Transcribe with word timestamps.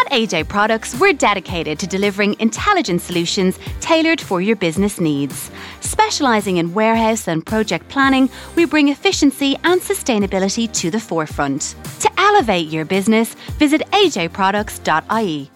At 0.00 0.12
AJ 0.12 0.48
Products, 0.48 0.98
we're 0.98 1.12
dedicated 1.12 1.78
to 1.80 1.86
delivering 1.86 2.34
intelligent 2.40 3.02
solutions 3.02 3.58
tailored 3.80 4.18
for 4.18 4.40
your 4.40 4.56
business 4.56 4.98
needs. 4.98 5.50
Specialising 5.80 6.56
in 6.56 6.72
warehouse 6.72 7.28
and 7.28 7.44
project 7.44 7.86
planning, 7.90 8.30
we 8.56 8.64
bring 8.64 8.88
efficiency 8.88 9.58
and 9.62 9.78
sustainability 9.78 10.72
to 10.72 10.90
the 10.90 10.98
forefront. 10.98 11.74
To 12.00 12.10
elevate 12.18 12.68
your 12.68 12.86
business, 12.86 13.34
visit 13.58 13.82
ajproducts.ie. 13.90 15.50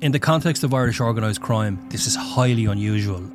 In 0.00 0.12
the 0.12 0.20
context 0.20 0.62
of 0.62 0.72
Irish 0.72 1.00
organised 1.00 1.40
crime, 1.40 1.84
this 1.88 2.06
is 2.06 2.14
highly 2.14 2.66
unusual. 2.66 3.28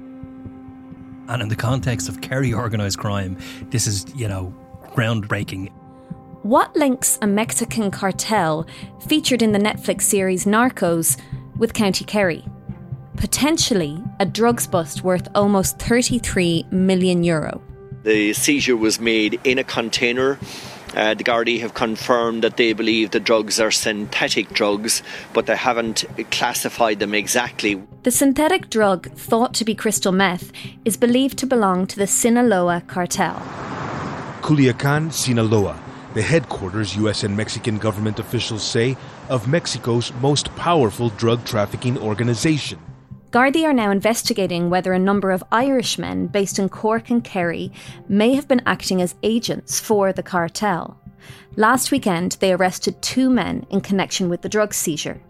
And 1.27 1.41
in 1.41 1.50
the 1.50 1.57
context 1.57 2.07
of 2.07 2.21
Kerry 2.21 2.54
organised 2.54 3.00
crime, 3.00 3.38
this 3.70 3.86
is, 3.86 4.05
you 4.16 4.29
know, 4.29 4.55
groundbreaking. 4.95 5.73
What 6.43 6.75
links 6.75 7.19
a 7.21 7.27
Mexican 7.27 7.91
cartel 7.91 8.65
featured 9.07 9.43
in 9.43 9.51
the 9.51 9.59
Netflix 9.59 10.01
series 10.01 10.45
Narcos 10.45 11.15
with 11.55 11.75
County 11.75 12.04
Kerry? 12.04 12.43
Potentially 13.15 14.01
a 14.19 14.25
drugs 14.25 14.65
bust 14.65 15.04
worth 15.04 15.27
almost 15.35 15.77
33 15.77 16.65
million 16.71 17.23
euro. 17.23 17.61
The 18.01 18.33
seizure 18.33 18.75
was 18.75 18.99
made 18.99 19.39
in 19.43 19.59
a 19.59 19.63
container. 19.63 20.39
Uh, 20.96 21.13
the 21.13 21.23
Gardaí 21.23 21.59
have 21.59 21.75
confirmed 21.75 22.43
that 22.43 22.57
they 22.57 22.73
believe 22.73 23.11
the 23.11 23.19
drugs 23.19 23.60
are 23.60 23.69
synthetic 23.69 24.49
drugs, 24.49 25.04
but 25.33 25.46
they 25.46 25.55
haven't 25.55 26.05
classified 26.32 26.97
them 26.97 27.13
exactly. 27.13 27.79
The 28.01 28.10
synthetic 28.10 28.71
drug, 28.71 29.11
thought 29.11 29.54
to 29.54 29.63
be 29.63 29.75
crystal 29.75 30.11
meth, 30.11 30.51
is 30.85 30.97
believed 30.97 31.37
to 31.37 31.46
belong 31.46 31.85
to 31.85 31.97
the 31.97 32.08
Sinaloa 32.08 32.81
cartel. 32.88 33.35
Culiacan, 34.41 35.13
Sinaloa, 35.13 35.80
the 36.14 36.22
headquarters 36.22 36.95
U.S. 36.97 37.23
and 37.23 37.36
Mexican 37.36 37.78
government 37.78 38.19
officials 38.19 38.64
say 38.64 38.97
of 39.30 39.47
Mexico's 39.47 40.11
most 40.16 40.53
powerful 40.56 41.09
drug 41.11 41.44
trafficking 41.45 41.97
organization. 41.97 42.80
Gardaí 43.31 43.63
are 43.63 43.73
now 43.73 43.91
investigating 43.91 44.69
whether 44.69 44.91
a 44.91 45.00
number 45.00 45.31
of 45.31 45.44
Irishmen 45.53 46.27
based 46.27 46.59
in 46.59 46.67
Cork 46.67 47.09
and 47.09 47.23
Kerry 47.23 47.72
may 48.09 48.33
have 48.33 48.47
been 48.47 48.61
acting 48.66 49.02
as 49.02 49.16
agents 49.23 49.80
for 49.80 50.11
the 50.11 50.23
cartel. 50.23 51.00
Last 51.55 51.91
weekend, 51.91 52.33
they 52.41 52.52
arrested 52.52 53.02
two 53.02 53.30
men 53.30 53.66
in 53.69 53.80
connection 53.80 54.28
with 54.28 54.41
the 54.41 54.50
drug 54.50 54.73
seizure. 54.73 55.22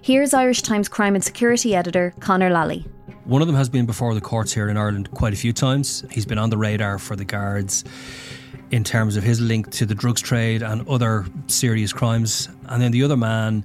Here's 0.00 0.32
Irish 0.32 0.62
Times 0.62 0.88
crime 0.88 1.14
and 1.14 1.22
security 1.22 1.74
editor 1.74 2.14
Conor 2.20 2.48
Lally. 2.48 2.86
One 3.24 3.42
of 3.42 3.46
them 3.46 3.56
has 3.56 3.68
been 3.68 3.84
before 3.84 4.14
the 4.14 4.20
courts 4.22 4.54
here 4.54 4.68
in 4.70 4.78
Ireland 4.78 5.10
quite 5.10 5.34
a 5.34 5.36
few 5.36 5.52
times. 5.52 6.02
He's 6.10 6.24
been 6.24 6.38
on 6.38 6.48
the 6.48 6.58
radar 6.58 6.98
for 6.98 7.14
the 7.14 7.26
guards 7.26 7.84
in 8.70 8.84
terms 8.84 9.16
of 9.16 9.22
his 9.24 9.40
link 9.40 9.70
to 9.72 9.86
the 9.86 9.94
drugs 9.94 10.20
trade 10.20 10.62
and 10.62 10.86
other 10.88 11.26
serious 11.46 11.92
crimes. 11.92 12.48
And 12.68 12.80
then 12.80 12.92
the 12.92 13.02
other 13.02 13.16
man 13.16 13.64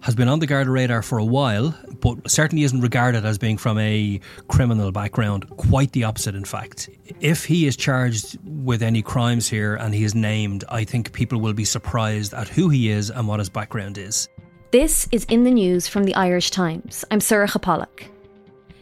has 0.00 0.14
been 0.14 0.28
on 0.28 0.38
the 0.38 0.46
Garda 0.46 0.70
radar 0.70 1.02
for 1.02 1.18
a 1.18 1.24
while, 1.24 1.74
but 2.00 2.30
certainly 2.30 2.62
isn't 2.64 2.80
regarded 2.80 3.24
as 3.24 3.38
being 3.38 3.56
from 3.56 3.78
a 3.78 4.20
criminal 4.48 4.92
background. 4.92 5.48
Quite 5.56 5.92
the 5.92 6.04
opposite, 6.04 6.34
in 6.34 6.44
fact. 6.44 6.90
If 7.20 7.44
he 7.46 7.66
is 7.66 7.74
charged 7.74 8.38
with 8.44 8.82
any 8.82 9.00
crimes 9.00 9.48
here 9.48 9.76
and 9.76 9.94
he 9.94 10.04
is 10.04 10.14
named, 10.14 10.62
I 10.68 10.84
think 10.84 11.12
people 11.12 11.40
will 11.40 11.54
be 11.54 11.64
surprised 11.64 12.34
at 12.34 12.48
who 12.48 12.68
he 12.68 12.90
is 12.90 13.10
and 13.10 13.26
what 13.26 13.38
his 13.38 13.48
background 13.48 13.96
is. 13.96 14.28
This 14.72 15.08
is 15.10 15.24
in 15.24 15.44
the 15.44 15.50
news 15.50 15.88
from 15.88 16.04
the 16.04 16.14
Irish 16.16 16.50
Times. 16.50 17.04
I'm 17.10 17.20
Sorcha 17.20 17.60
Pollak. 17.60 18.08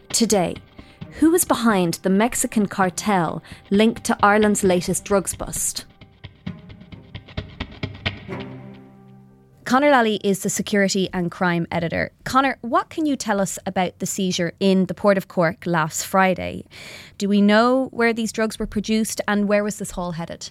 Today, 0.09 0.57
who 1.19 1.35
is 1.35 1.45
behind 1.45 1.95
the 2.03 2.11
Mexican 2.11 2.67
cartel 2.67 3.43
linked 3.71 4.05
to 4.05 4.17
Ireland's 4.23 4.65
latest 4.65 5.05
drugs 5.05 5.35
bust? 5.35 5.85
Conor 9.65 9.91
Lally 9.91 10.17
is 10.23 10.43
the 10.43 10.51
security 10.51 11.09
and 11.15 11.31
crime 11.31 11.67
editor. 11.71 12.13
Conor, 12.25 12.59
what 12.61 12.91
can 12.91 13.07
you 13.07 13.17
tell 13.17 13.41
us 13.41 13.59
about 13.65 14.01
the 14.01 14.07
seizure 14.07 14.53
in 14.61 14.87
the 14.87 14.95
port 14.95 15.17
of 15.17 15.29
Cork 15.29 15.65
last 15.65 16.05
Friday? 16.05 16.67
Do 17.17 17.29
we 17.29 17.41
know 17.41 17.87
where 17.87 18.13
these 18.13 18.33
drugs 18.33 18.59
were 18.59 18.67
produced 18.67 19.21
and 19.27 19.49
where 19.49 19.65
was 19.65 19.79
this 19.79 19.93
haul 19.93 20.13
headed? 20.13 20.51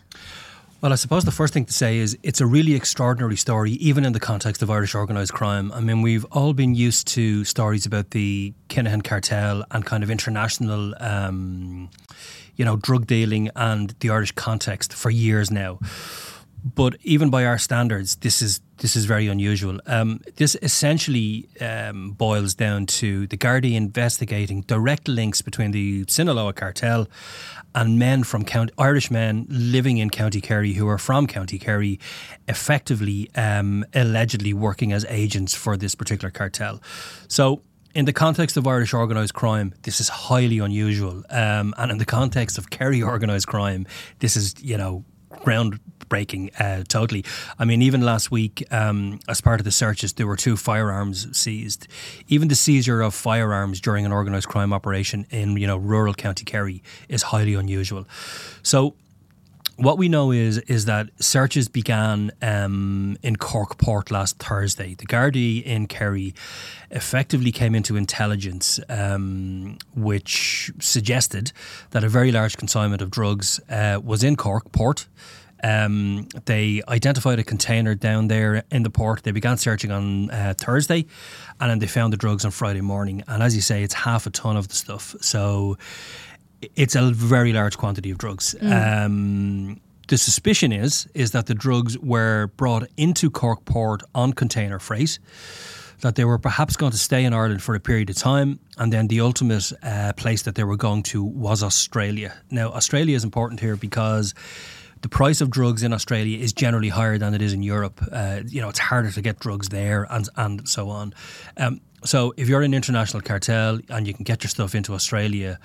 Well, 0.82 0.92
I 0.92 0.96
suppose 0.96 1.26
the 1.26 1.32
first 1.32 1.54
thing 1.54 1.66
to 1.66 1.74
say 1.74 2.00
is 2.00 2.18
it's 2.24 2.42
a 2.42 2.48
really 2.48 2.74
extraordinary 2.74 3.36
story, 3.36 3.74
even 3.74 4.04
in 4.04 4.14
the 4.14 4.20
context 4.20 4.64
of 4.64 4.72
Irish 4.72 4.96
organised 4.96 5.32
crime. 5.32 5.72
I 5.74 5.80
mean, 5.80 6.02
we've 6.02 6.26
all 6.32 6.54
been 6.54 6.74
used 6.74 7.08
to 7.10 7.44
stories 7.44 7.86
about 7.86 8.10
the 8.10 8.56
Kinahan 8.68 9.04
cartel 9.04 9.64
and 9.70 9.86
kind 9.86 10.04
of 10.04 10.10
international, 10.10 10.96
um, 11.00 11.92
you 12.56 12.66
know, 12.66 12.78
drug 12.78 13.06
dealing 13.06 13.52
and 13.56 13.94
the 14.00 14.10
Irish 14.10 14.32
context 14.32 14.92
for 14.92 15.12
years 15.12 15.52
now. 15.52 15.78
But 16.64 16.98
even 17.02 17.30
by 17.30 17.46
our 17.46 17.58
standards, 17.58 18.18
this 18.18 18.42
is 18.42 18.62
this 18.78 18.96
is 18.96 19.06
very 19.06 19.28
unusual. 19.28 19.80
Um, 19.86 20.22
this 20.38 20.56
essentially 20.62 21.48
um, 21.60 22.12
boils 22.12 22.54
down 22.56 22.88
to 22.88 23.28
the 23.28 23.38
Gardaí 23.38 23.76
investigating 23.76 24.62
direct 24.62 25.08
links 25.08 25.42
between 25.42 25.72
the 25.72 26.06
Sinaloa 26.08 26.54
cartel 26.54 27.08
and 27.74 27.98
men 28.00 28.24
from 28.24 28.44
County, 28.44 28.74
Irish 28.78 29.12
men 29.12 29.46
living 29.50 29.98
in 29.98 30.10
County 30.10 30.42
Kerry 30.42 30.74
who 30.74 30.88
are 30.88 30.98
from 30.98 31.28
County 31.28 31.58
Kerry, 31.60 32.00
effectively 32.48 33.30
um, 33.36 33.86
allegedly 33.94 34.54
working 34.54 34.94
as 34.94 35.06
agents 35.10 35.54
for 35.54 35.78
this 35.78 35.96
particular 35.96 36.32
cartel. 36.32 36.82
So 37.28 37.62
in 37.94 38.06
the 38.06 38.14
context 38.14 38.58
of 38.58 38.68
Irish 38.68 38.94
organised 38.94 39.34
crime, 39.34 39.74
this 39.84 40.00
is 40.00 40.10
highly 40.10 40.60
unusual. 40.60 41.24
Um, 41.30 41.74
and 41.78 41.92
in 41.92 41.98
the 41.98 42.06
context 42.06 42.58
of 42.58 42.70
Kerry 42.70 43.04
organised 43.14 43.48
crime, 43.48 43.86
this 44.20 44.36
is, 44.36 44.56
you 44.62 44.78
know, 44.78 45.06
groundbreaking 46.12 46.52
uh, 46.60 46.84
totally. 46.88 47.26
I 47.58 47.66
mean, 47.66 47.82
even 47.82 48.02
last 48.02 48.32
week, 48.32 48.66
um, 48.72 49.20
as 49.28 49.42
part 49.42 49.60
of 49.60 49.66
the 49.66 49.72
searches, 49.72 50.14
there 50.14 50.28
were 50.28 50.36
two 50.36 50.58
firearms 50.58 51.38
seized. 51.38 51.88
Even 52.28 52.48
the 52.48 52.56
seizure 52.56 53.02
of 53.02 53.14
firearms 53.14 53.82
during 53.82 54.06
an 54.06 54.12
organised 54.12 54.48
crime 54.48 54.74
operation 54.74 55.26
in 55.30 55.58
you 55.58 55.68
know 55.68 55.78
rural 55.78 56.14
County 56.14 56.46
Kerry 56.46 56.84
is 57.10 57.24
highly 57.24 57.54
unusual. 57.54 58.06
So 58.64 58.96
what 59.78 59.98
we 59.98 60.10
know 60.10 60.32
is 60.32 60.60
is 60.60 60.86
that 60.86 61.10
searches 61.20 61.68
began 61.68 62.32
um, 62.42 63.18
in 63.24 63.36
Cork 63.38 63.78
Port 63.78 64.12
last 64.12 64.38
Thursday. 64.38 64.94
The 64.94 65.08
Gardaí 65.08 65.64
in 65.64 65.88
Kerry 65.88 66.36
effectively 66.92 67.52
came 67.52 67.74
into 67.74 67.96
intelligence, 67.96 68.80
um, 68.90 69.78
which 69.96 70.72
suggested 70.80 71.52
that 71.92 72.04
a 72.04 72.10
very 72.10 72.32
large 72.32 72.58
consignment 72.58 73.02
of 73.02 73.10
drugs 73.10 73.60
uh, 73.70 74.00
was 74.04 74.24
in 74.24 74.36
Cork 74.36 74.72
Port. 74.72 75.08
Um, 75.64 76.28
they 76.46 76.82
identified 76.88 77.40
a 77.40 77.44
container 77.44 77.96
down 77.96 78.28
there 78.28 78.64
in 78.72 78.84
the 78.84 78.90
port. 78.90 79.24
They 79.24 79.32
began 79.32 79.58
searching 79.58 79.92
on 79.92 80.32
uh, 80.32 80.54
Thursday, 80.58 81.06
and 81.60 81.70
then 81.70 81.80
they 81.80 81.88
found 81.88 82.14
the 82.14 82.18
drugs 82.18 82.46
on 82.46 82.52
Friday 82.52 82.82
morning. 82.82 83.24
And 83.28 83.44
as 83.44 83.56
you 83.56 83.62
say, 83.62 83.84
it's 83.84 83.94
half 83.94 84.26
a 84.26 84.32
ton 84.32 84.58
of 84.58 84.68
the 84.68 84.76
stuff. 84.76 85.16
So 85.22 85.78
it's 86.76 86.96
a 86.96 87.12
very 87.12 87.54
large 87.54 87.78
quantity 87.78 88.12
of 88.12 88.18
drugs. 88.18 88.56
Mm. 88.62 89.06
Um, 89.06 89.82
the 90.08 90.18
suspicion 90.18 90.72
is 90.72 91.08
is 91.14 91.32
that 91.32 91.46
the 91.46 91.54
drugs 91.54 91.98
were 92.00 92.48
brought 92.58 92.88
into 92.98 93.30
Cork 93.30 93.64
port 93.66 94.04
on 94.14 94.34
container 94.34 94.80
freight. 94.80 95.20
That 96.02 96.16
they 96.16 96.26
were 96.26 96.40
perhaps 96.40 96.76
going 96.76 96.92
to 96.92 96.98
stay 96.98 97.24
in 97.26 97.34
Ireland 97.34 97.62
for 97.62 97.76
a 97.76 97.80
period 97.80 98.10
of 98.10 98.16
time, 98.16 98.60
and 98.78 98.92
then 98.92 99.08
the 99.08 99.22
ultimate 99.22 99.72
uh, 99.84 100.14
place 100.14 100.42
that 100.42 100.56
they 100.56 100.64
were 100.64 100.76
going 100.76 101.04
to 101.04 101.24
was 101.24 101.62
Australia. 101.62 102.34
Now, 102.50 102.72
Australia 102.72 103.16
is 103.16 103.24
important 103.24 103.60
here 103.60 103.76
because 103.76 104.34
the 105.02 105.10
price 105.10 105.42
of 105.42 105.50
drugs 105.50 105.84
in 105.84 105.94
Australia 105.94 106.38
is 106.38 106.54
generally 106.54 106.90
higher 106.90 107.18
than 107.18 107.34
it 107.34 107.42
is 107.42 107.54
in 107.54 107.64
Europe. 107.64 108.02
Uh, 108.12 108.42
you 108.48 108.62
know, 108.62 108.70
it's 108.70 108.80
harder 108.80 109.12
to 109.12 109.22
get 109.22 109.40
drugs 109.40 109.70
there, 109.70 110.08
and 110.10 110.30
and 110.38 110.68
so 110.68 110.90
on. 110.90 111.14
Um, 111.58 111.82
so, 112.04 112.34
if 112.38 112.50
you're 112.50 112.62
an 112.62 112.74
international 112.74 113.22
cartel 113.22 113.80
and 113.90 114.08
you 114.08 114.14
can 114.14 114.24
get 114.24 114.44
your 114.44 114.50
stuff 114.50 114.74
into 114.74 114.94
Australia, 114.94 115.60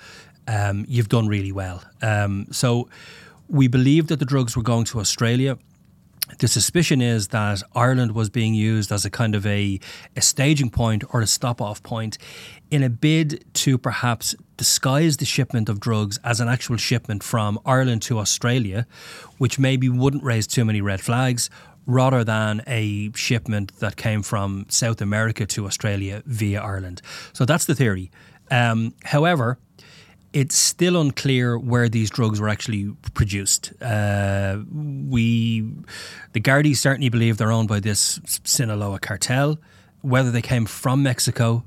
um, 0.47 0.85
you've 0.87 1.09
done 1.09 1.27
really 1.27 1.51
well. 1.51 1.83
Um, 2.01 2.47
so 2.51 2.89
we 3.49 3.67
believe 3.67 4.07
that 4.07 4.19
the 4.19 4.25
drugs 4.25 4.55
were 4.55 4.63
going 4.63 4.85
to 4.85 4.99
Australia. 4.99 5.57
The 6.39 6.47
suspicion 6.47 7.01
is 7.01 7.29
that 7.29 7.63
Ireland 7.73 8.11
was 8.13 8.29
being 8.29 8.53
used 8.53 8.91
as 8.91 9.05
a 9.05 9.09
kind 9.09 9.33
of 9.33 9.45
a, 9.45 9.79
a 10.15 10.21
staging 10.21 10.69
point 10.69 11.03
or 11.13 11.21
a 11.21 11.27
stop 11.27 11.61
off 11.61 11.81
point 11.83 12.17
in 12.69 12.83
a 12.83 12.89
bid 12.89 13.45
to 13.53 13.77
perhaps 13.77 14.35
disguise 14.57 15.17
the 15.17 15.25
shipment 15.25 15.69
of 15.69 15.79
drugs 15.79 16.19
as 16.23 16.39
an 16.39 16.47
actual 16.47 16.77
shipment 16.77 17.23
from 17.23 17.59
Ireland 17.65 18.01
to 18.03 18.19
Australia, 18.19 18.85
which 19.37 19.59
maybe 19.59 19.89
wouldn't 19.89 20.23
raise 20.23 20.47
too 20.47 20.65
many 20.65 20.81
red 20.81 21.01
flags, 21.01 21.49
rather 21.85 22.23
than 22.23 22.61
a 22.67 23.11
shipment 23.13 23.77
that 23.79 23.95
came 23.95 24.21
from 24.21 24.65
South 24.67 25.01
America 25.01 25.45
to 25.45 25.65
Australia 25.65 26.21
via 26.25 26.61
Ireland. 26.61 27.01
So 27.33 27.45
that's 27.45 27.65
the 27.65 27.75
theory. 27.75 28.11
Um, 28.51 28.93
however, 29.03 29.57
it's 30.33 30.55
still 30.55 30.99
unclear 30.99 31.57
where 31.57 31.87
these 31.87 32.09
drugs 32.09 32.41
were 32.41 32.49
actually 32.49 32.93
produced. 33.13 33.71
Uh, 33.81 34.57
we, 34.71 35.61
the 36.33 36.41
Gardaí 36.41 36.75
certainly 36.75 37.09
believe 37.09 37.37
they're 37.37 37.51
owned 37.51 37.69
by 37.69 37.79
this 37.79 38.19
Sinaloa 38.43 38.99
cartel. 38.99 39.57
Whether 40.01 40.31
they 40.31 40.41
came 40.41 40.65
from 40.65 41.03
Mexico 41.03 41.63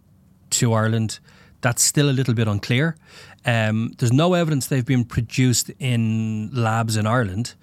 to 0.51 0.73
Ireland, 0.73 1.19
that's 1.61 1.83
still 1.83 2.09
a 2.09 2.13
little 2.13 2.35
bit 2.35 2.49
unclear. 2.49 2.97
Um, 3.45 3.93
there's 3.99 4.13
no 4.13 4.35
evidence 4.35 4.67
they've 4.67 4.85
been 4.85 5.05
produced 5.05 5.71
in 5.79 6.51
labs 6.53 6.97
in 6.97 7.07
Ireland. 7.07 7.55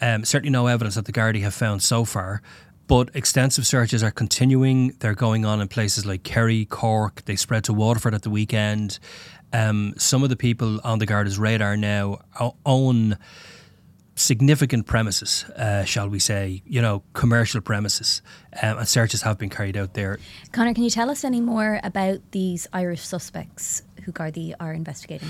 Um, 0.00 0.24
certainly 0.24 0.50
no 0.50 0.66
evidence 0.66 0.96
that 0.96 1.04
the 1.04 1.12
Gardaí 1.12 1.42
have 1.42 1.54
found 1.54 1.82
so 1.82 2.04
far. 2.04 2.42
But 2.86 3.10
extensive 3.14 3.66
searches 3.66 4.02
are 4.02 4.10
continuing. 4.10 4.90
They're 4.98 5.14
going 5.14 5.46
on 5.46 5.60
in 5.60 5.68
places 5.68 6.04
like 6.04 6.22
Kerry, 6.22 6.66
Cork. 6.66 7.24
They 7.24 7.36
spread 7.36 7.64
to 7.64 7.72
Waterford 7.72 8.14
at 8.14 8.22
the 8.22 8.30
weekend. 8.30 8.98
Um, 9.54 9.94
some 9.96 10.22
of 10.22 10.28
the 10.28 10.36
people 10.36 10.80
on 10.84 10.98
the 10.98 11.06
Garda's 11.06 11.38
radar 11.38 11.76
now 11.76 12.20
own 12.66 13.16
significant 14.14 14.86
premises, 14.86 15.44
uh, 15.56 15.84
shall 15.84 16.08
we 16.08 16.18
say, 16.18 16.62
you 16.66 16.80
know, 16.80 17.02
commercial 17.12 17.60
premises, 17.60 18.22
um, 18.62 18.78
and 18.78 18.88
searches 18.88 19.22
have 19.22 19.38
been 19.38 19.50
carried 19.50 19.76
out 19.76 19.94
there. 19.94 20.18
Conor, 20.52 20.74
can 20.74 20.84
you 20.84 20.90
tell 20.90 21.10
us 21.10 21.24
any 21.24 21.40
more 21.40 21.80
about 21.82 22.20
these 22.30 22.66
Irish 22.72 23.02
suspects 23.02 23.82
who 24.04 24.12
Gardaí 24.12 24.54
are 24.60 24.72
investigating? 24.72 25.28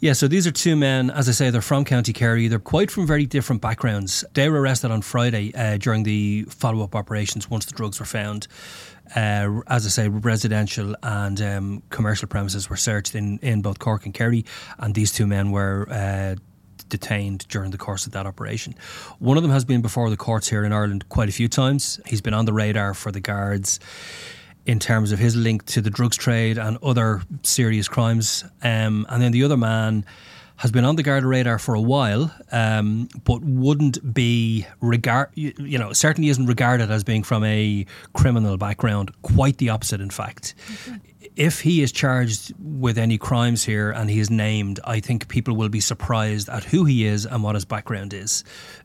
Yeah, 0.00 0.12
so 0.12 0.28
these 0.28 0.46
are 0.46 0.50
two 0.50 0.76
men. 0.76 1.10
As 1.10 1.28
I 1.28 1.32
say, 1.32 1.50
they're 1.50 1.62
from 1.62 1.84
County 1.84 2.12
Kerry. 2.12 2.48
They're 2.48 2.58
quite 2.58 2.90
from 2.90 3.06
very 3.06 3.24
different 3.24 3.62
backgrounds. 3.62 4.24
They 4.34 4.50
were 4.50 4.60
arrested 4.60 4.90
on 4.90 5.00
Friday 5.02 5.54
uh, 5.54 5.78
during 5.78 6.02
the 6.02 6.42
follow 6.50 6.84
up 6.84 6.94
operations 6.94 7.48
once 7.48 7.64
the 7.64 7.74
drugs 7.74 8.00
were 8.00 8.06
found. 8.06 8.46
Uh, 9.16 9.60
as 9.68 9.86
I 9.86 9.88
say, 9.88 10.08
residential 10.08 10.94
and 11.02 11.40
um, 11.40 11.82
commercial 11.90 12.28
premises 12.28 12.68
were 12.68 12.76
searched 12.76 13.14
in, 13.14 13.38
in 13.38 13.62
both 13.62 13.78
Cork 13.78 14.04
and 14.04 14.12
Kerry, 14.12 14.44
and 14.78 14.94
these 14.94 15.12
two 15.12 15.26
men 15.26 15.52
were 15.52 15.86
uh, 15.90 16.34
detained 16.98 17.46
during 17.48 17.70
the 17.70 17.78
course 17.78 18.06
of 18.06 18.12
that 18.12 18.26
operation. 18.26 18.74
One 19.18 19.36
of 19.36 19.42
them 19.42 19.52
has 19.52 19.64
been 19.64 19.82
before 19.82 20.10
the 20.10 20.16
courts 20.16 20.48
here 20.48 20.64
in 20.64 20.72
Ireland 20.72 21.08
quite 21.08 21.28
a 21.28 21.32
few 21.32 21.48
times. 21.48 22.00
He's 22.06 22.20
been 22.20 22.34
on 22.34 22.44
the 22.44 22.52
radar 22.52 22.94
for 22.94 23.10
the 23.10 23.20
guards 23.20 23.80
in 24.64 24.78
terms 24.78 25.12
of 25.12 25.18
his 25.18 25.34
link 25.34 25.66
to 25.66 25.80
the 25.80 25.90
drugs 25.90 26.16
trade 26.16 26.56
and 26.56 26.78
other 26.82 27.22
serious 27.42 27.88
crimes. 27.88 28.44
Um, 28.62 29.06
and 29.08 29.20
then 29.20 29.32
the 29.32 29.44
other 29.44 29.56
man 29.56 30.04
has 30.56 30.70
been 30.70 30.84
on 30.84 30.96
the 30.96 31.02
guard 31.02 31.24
radar 31.24 31.58
for 31.58 31.74
a 31.74 31.80
while, 31.80 32.32
um, 32.52 33.08
but 33.24 33.42
wouldn't 33.42 34.14
be 34.14 34.66
regard. 34.80 35.30
You 35.34 35.78
know, 35.78 35.92
certainly 35.92 36.30
isn't 36.30 36.46
regarded 36.46 36.90
as 36.90 37.02
being 37.02 37.22
from 37.24 37.44
a 37.44 37.84
criminal 38.12 38.56
background. 38.56 39.10
Quite 39.22 39.58
the 39.58 39.70
opposite, 39.70 40.00
in 40.00 40.10
fact. 40.10 40.54
Okay. 40.88 41.00
If 41.36 41.60
he 41.62 41.82
is 41.82 41.90
charged 41.90 42.54
with 42.60 42.96
any 42.96 43.18
crimes 43.18 43.64
here 43.64 43.90
and 43.90 44.08
he 44.08 44.20
is 44.20 44.30
named, 44.30 44.78
I 44.84 45.00
think 45.00 45.26
people 45.26 45.56
will 45.56 45.68
be 45.68 45.80
surprised 45.80 46.48
at 46.48 46.62
who 46.62 46.84
he 46.84 47.04
is 47.04 47.26
and 47.26 47.42
what 47.42 47.56
his 47.56 47.64
background 47.64 48.14
is. 48.14 48.44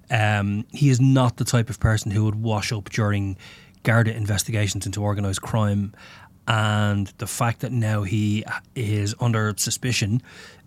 Um, 0.09 0.65
he 0.71 0.89
is 0.89 0.99
not 0.99 1.37
the 1.37 1.45
type 1.45 1.69
of 1.69 1.79
person 1.79 2.09
who 2.09 2.25
would 2.25 2.41
wash 2.41 2.71
up 2.71 2.89
during 2.89 3.37
Garda 3.83 4.15
investigations 4.15 4.87
into 4.87 5.03
organised 5.03 5.43
crime. 5.43 5.93
And 6.47 7.13
the 7.19 7.27
fact 7.27 7.59
that 7.59 7.71
now 7.71 8.01
he 8.01 8.43
is 8.73 9.13
under 9.19 9.53
suspicion 9.55 10.23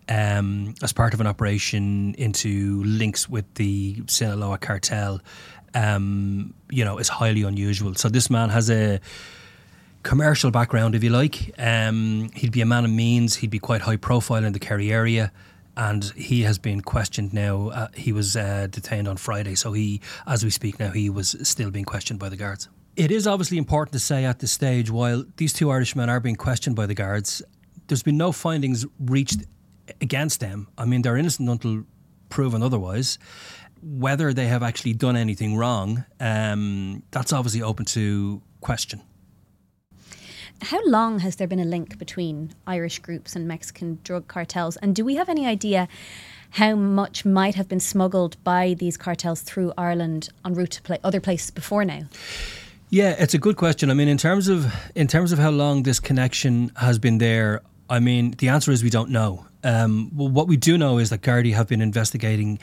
um, 0.09 0.75
as 0.83 0.93
part 0.93 1.15
of 1.15 1.21
an 1.21 1.27
operation 1.27 2.15
into 2.19 2.83
links 2.85 3.29
with 3.29 3.53
the 3.55 4.03
Sinaloa 4.07 4.59
cartel, 4.59 5.21
um, 5.75 6.55
you 6.71 6.85
know, 6.85 6.99
is 6.99 7.09
highly 7.09 7.43
unusual. 7.43 7.95
So 7.95 8.09
this 8.09 8.31
man 8.31 8.51
has 8.51 8.71
a 8.71 9.01
commercial 10.03 10.51
background, 10.51 10.95
if 10.95 11.05
you 11.05 11.11
like. 11.11 11.55
Um, 11.59 12.31
he'd 12.35 12.53
be 12.53 12.61
a 12.61 12.67
man 12.67 12.85
of 12.85 12.91
means. 12.91 13.37
He'd 13.37 13.51
be 13.51 13.59
quite 13.59 13.83
high 13.83 13.97
profile 13.97 14.45
in 14.45 14.53
the 14.53 14.59
Kerry 14.59 14.93
area. 14.93 15.33
And 15.77 16.05
he 16.17 16.43
has 16.43 16.59
been 16.59 16.83
questioned 16.83 17.33
now. 17.33 17.69
Uh, 17.69 17.89
he 17.95 18.13
was 18.13 18.37
uh, 18.37 18.67
detained 18.71 19.09
on 19.09 19.17
Friday. 19.17 19.55
So 19.55 19.73
he, 19.73 20.01
as 20.27 20.45
we 20.45 20.51
speak 20.51 20.79
now, 20.79 20.91
he 20.91 21.09
was 21.09 21.37
still 21.43 21.71
being 21.71 21.87
questioned 21.87 22.21
by 22.21 22.29
the 22.29 22.37
guards. 22.37 22.69
It 22.95 23.11
is 23.11 23.27
obviously 23.27 23.57
important 23.57 23.95
to 23.95 23.99
say 23.99 24.27
at 24.27 24.41
this 24.41 24.53
stage, 24.53 24.91
while 24.91 25.25
these 25.39 25.55
two 25.55 25.71
Irishmen 25.71 26.11
are 26.11 26.21
being 26.21 26.37
questioned 26.37 26.77
by 26.77 26.85
the 26.85 26.95
guards, 26.95 27.41
there's 27.87 28.03
been 28.03 28.19
no 28.19 28.33
findings 28.33 28.85
reached 29.01 29.45
against 30.01 30.41
them. 30.41 30.69
I 30.79 30.85
mean, 30.85 31.03
they're 31.03 31.17
innocent 31.17 31.49
until 31.49 31.85
proven 32.29 32.63
otherwise. 32.63 33.19
Whether 33.83 34.33
they 34.33 34.47
have 34.47 34.63
actually 34.63 34.95
done 34.95 35.17
anything 35.17 35.57
wrong, 35.57 36.05
um, 36.21 37.03
that's 37.11 37.33
obviously 37.33 37.63
open 37.63 37.85
to 37.87 38.41
question. 38.61 39.03
How 40.63 40.81
long 40.87 41.19
has 41.19 41.37
there 41.37 41.49
been 41.49 41.59
a 41.59 41.65
link 41.65 41.99
between 41.99 42.55
Irish 42.69 43.01
groups 43.01 43.35
and 43.35 43.49
Mexican 43.49 43.99
drug 44.05 44.29
cartels? 44.29 44.77
And 44.77 44.95
do 44.95 45.05
we 45.05 45.17
have 45.17 45.29
any 45.29 45.45
idea 45.45 45.89
how 46.51 46.77
much 46.77 47.25
might 47.25 47.57
have 47.57 47.69
been 47.69 47.81
smuggled 47.81 48.37
by 48.45 48.75
these 48.79 48.97
cartels 48.97 49.41
through 49.41 49.73
Ireland 49.77 50.29
en 50.45 50.55
route 50.55 50.71
to 50.73 50.83
play 50.83 50.99
other 51.03 51.21
places 51.21 51.51
before 51.51 51.85
now? 51.85 52.03
Yeah, 52.91 53.17
it's 53.19 53.35
a 53.35 53.39
good 53.39 53.57
question. 53.57 53.91
I 53.91 53.95
mean, 53.95 54.09
in 54.09 54.19
terms 54.19 54.49
of 54.49 54.73
in 54.95 55.09
terms 55.09 55.33
of 55.33 55.39
how 55.39 55.51
long 55.51 55.83
this 55.83 55.99
connection 55.99 56.71
has 56.77 56.99
been 56.99 57.19
there, 57.19 57.63
I 57.93 58.01
mean, 58.01 58.31
the 58.39 58.49
answer 58.49 58.73
is 58.73 58.83
we 58.83 58.89
don't 58.89 59.11
know. 59.11 59.45
Um, 59.63 60.11
well, 60.15 60.29
what 60.29 60.49
we 60.49 60.57
do 60.57 60.79
know 60.79 60.97
is 60.97 61.11
that 61.11 61.21
Gardaí 61.21 61.53
have 61.53 61.69
been 61.69 61.83
investigating 61.83 62.59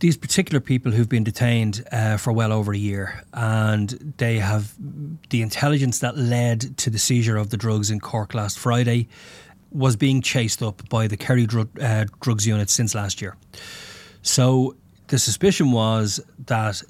these 0.00 0.18
particular 0.18 0.60
people 0.60 0.92
who've 0.92 1.08
been 1.08 1.24
detained 1.24 1.82
uh, 1.90 2.18
for 2.18 2.34
well 2.34 2.52
over 2.52 2.74
a 2.74 2.76
year, 2.76 3.24
and 3.32 4.14
they 4.18 4.38
have 4.38 4.74
the 5.30 5.40
intelligence 5.40 6.00
that 6.00 6.18
led 6.18 6.76
to 6.76 6.90
the 6.90 6.98
seizure 6.98 7.38
of 7.38 7.48
the 7.48 7.56
drugs 7.56 7.90
in 7.90 7.98
Cork 7.98 8.34
last 8.34 8.58
Friday 8.58 9.08
was 9.72 9.96
being 9.96 10.20
chased 10.20 10.62
up 10.62 10.86
by 10.90 11.06
the 11.06 11.16
Kerry 11.16 11.46
dr- 11.46 11.78
uh, 11.80 12.04
drugs 12.20 12.46
unit 12.46 12.68
since 12.68 12.94
last 12.94 13.22
year. 13.22 13.36
So 14.20 14.76
the 15.06 15.18
suspicion 15.18 15.72
was 15.72 16.20
that 16.44 16.82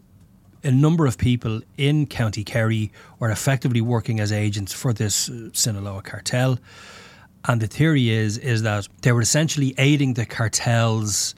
a 0.65 0.73
number 0.73 1.07
of 1.07 1.17
people 1.17 1.61
in 1.79 2.07
County 2.07 2.43
Kerry 2.43 2.91
were 3.21 3.31
effectively 3.31 3.81
working 3.81 4.19
as 4.19 4.33
agents 4.33 4.73
for 4.73 4.93
this 4.93 5.31
uh, 5.31 5.51
Sinaloa 5.53 6.03
cartel. 6.03 6.59
And 7.47 7.61
the 7.61 7.67
theory 7.67 8.11
is 8.11 8.39
is 8.39 8.63
that 8.63 8.89
they 9.03 9.13
were 9.13 9.21
essentially 9.21 9.75
aiding 9.79 10.15
the 10.15 10.27
cartels, 10.27 11.35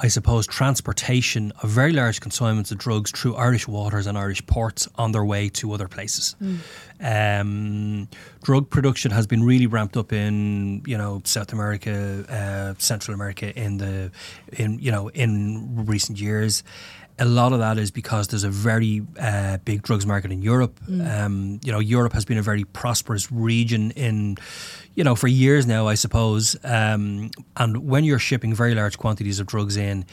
I 0.00 0.08
suppose, 0.08 0.46
transportation 0.46 1.52
of 1.62 1.70
very 1.70 1.92
large 1.92 2.20
consignments 2.20 2.72
of 2.72 2.78
drugs 2.78 3.10
through 3.12 3.36
Irish 3.36 3.68
waters 3.68 4.06
and 4.06 4.18
Irish 4.18 4.44
ports 4.46 4.88
on 4.96 5.12
their 5.12 5.24
way 5.24 5.48
to 5.50 5.72
other 5.72 5.88
places. 5.88 6.34
Mm. 6.42 6.58
Um, 7.00 8.08
drug 8.42 8.68
production 8.68 9.12
has 9.12 9.26
been 9.26 9.44
really 9.44 9.66
ramped 9.66 9.96
up 9.96 10.12
in 10.12 10.82
you 10.86 10.98
know 10.98 11.22
South 11.24 11.52
America, 11.52 12.24
uh, 12.28 12.74
Central 12.78 13.14
America 13.14 13.56
in 13.56 13.78
the 13.78 14.10
in 14.52 14.78
you 14.80 14.90
know 14.90 15.08
in 15.08 15.86
recent 15.86 16.20
years 16.20 16.64
a 17.18 17.24
lot 17.24 17.52
of 17.52 17.58
that 17.58 17.78
is 17.78 17.90
because 17.90 18.28
there's 18.28 18.44
a 18.44 18.50
very 18.50 19.02
uh, 19.20 19.58
big 19.58 19.82
drugs 19.82 20.06
market 20.06 20.30
in 20.30 20.42
Europe. 20.42 20.78
Mm. 20.88 21.24
Um, 21.24 21.60
you 21.64 21.72
know, 21.72 21.80
Europe 21.80 22.12
has 22.12 22.24
been 22.24 22.38
a 22.38 22.42
very 22.42 22.64
prosperous 22.64 23.30
region 23.32 23.90
in, 23.92 24.36
you 24.94 25.04
know, 25.04 25.14
for 25.14 25.26
years 25.26 25.66
now, 25.66 25.88
I 25.88 25.94
suppose. 25.94 26.56
Um, 26.62 27.30
and 27.56 27.88
when 27.88 28.04
you're 28.04 28.18
shipping 28.18 28.54
very 28.54 28.74
large 28.74 28.98
quantities 28.98 29.40
of 29.40 29.46
drugs 29.46 29.76
in, 29.76 30.06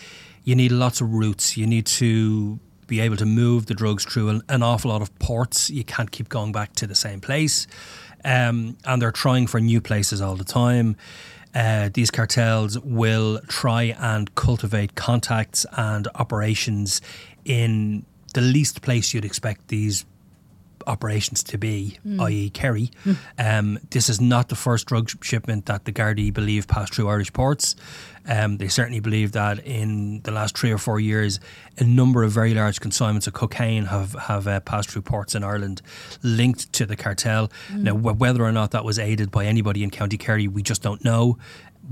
you 0.43 0.55
need 0.55 0.71
lots 0.71 1.01
of 1.01 1.13
routes. 1.13 1.57
You 1.57 1.67
need 1.67 1.85
to 1.87 2.59
be 2.87 2.99
able 3.01 3.17
to 3.17 3.25
move 3.25 3.65
the 3.67 3.73
drugs 3.73 4.05
through 4.05 4.29
an, 4.29 4.41
an 4.49 4.63
awful 4.63 4.91
lot 4.91 5.01
of 5.01 5.17
ports. 5.19 5.69
You 5.69 5.83
can't 5.83 6.11
keep 6.11 6.29
going 6.29 6.51
back 6.51 6.73
to 6.73 6.87
the 6.87 6.95
same 6.95 7.19
place. 7.19 7.67
Um, 8.23 8.77
and 8.85 8.99
they're 8.99 9.11
trying 9.11 9.45
for 9.45 9.59
new 9.59 9.81
places 9.81 10.21
all 10.21 10.35
the 10.35 10.43
time 10.43 10.95
uh, 11.55 11.89
these 11.93 12.11
cartels 12.11 12.77
will 12.79 13.39
try 13.47 13.95
and 13.97 14.35
cultivate 14.35 14.95
contacts 14.95 15.65
and 15.77 16.07
operations 16.15 17.01
in 17.45 18.05
the 18.33 18.41
least 18.41 18.81
place 18.81 19.13
you'd 19.13 19.25
expect 19.25 19.69
these 19.69 20.05
operations 20.87 21.43
to 21.43 21.57
be, 21.57 21.97
mm. 22.05 22.21
i.e., 22.21 22.49
Kerry. 22.49 22.91
Mm. 23.05 23.17
Um, 23.37 23.79
this 23.91 24.09
is 24.09 24.19
not 24.21 24.49
the 24.49 24.55
first 24.55 24.85
drug 24.87 25.09
shipment 25.23 25.65
that 25.65 25.85
the 25.85 25.91
Gardaí 25.91 26.33
believe 26.33 26.67
passed 26.67 26.93
through 26.93 27.09
Irish 27.09 27.31
ports. 27.33 27.75
Um, 28.27 28.57
they 28.57 28.67
certainly 28.67 28.99
believe 28.99 29.33
that 29.33 29.59
in 29.59 30.21
the 30.23 30.31
last 30.31 30.57
three 30.57 30.71
or 30.71 30.77
four 30.77 30.99
years, 30.99 31.39
a 31.77 31.83
number 31.83 32.23
of 32.23 32.31
very 32.31 32.53
large 32.53 32.79
consignments 32.79 33.27
of 33.27 33.33
cocaine 33.33 33.85
have 33.85 34.13
have 34.13 34.47
uh, 34.47 34.59
passed 34.61 34.89
through 34.89 35.03
ports 35.03 35.35
in 35.35 35.43
Ireland, 35.43 35.81
linked 36.23 36.73
to 36.73 36.85
the 36.85 36.95
cartel. 36.95 37.51
Mm. 37.69 37.81
Now, 37.81 37.93
whether 37.93 38.43
or 38.43 38.51
not 38.51 38.71
that 38.71 38.83
was 38.83 38.97
aided 38.97 39.29
by 39.29 39.45
anybody 39.45 39.83
in 39.83 39.91
County 39.91 40.17
Kerry, 40.17 40.47
we 40.47 40.63
just 40.63 40.81
don't 40.81 41.03
know. 41.03 41.37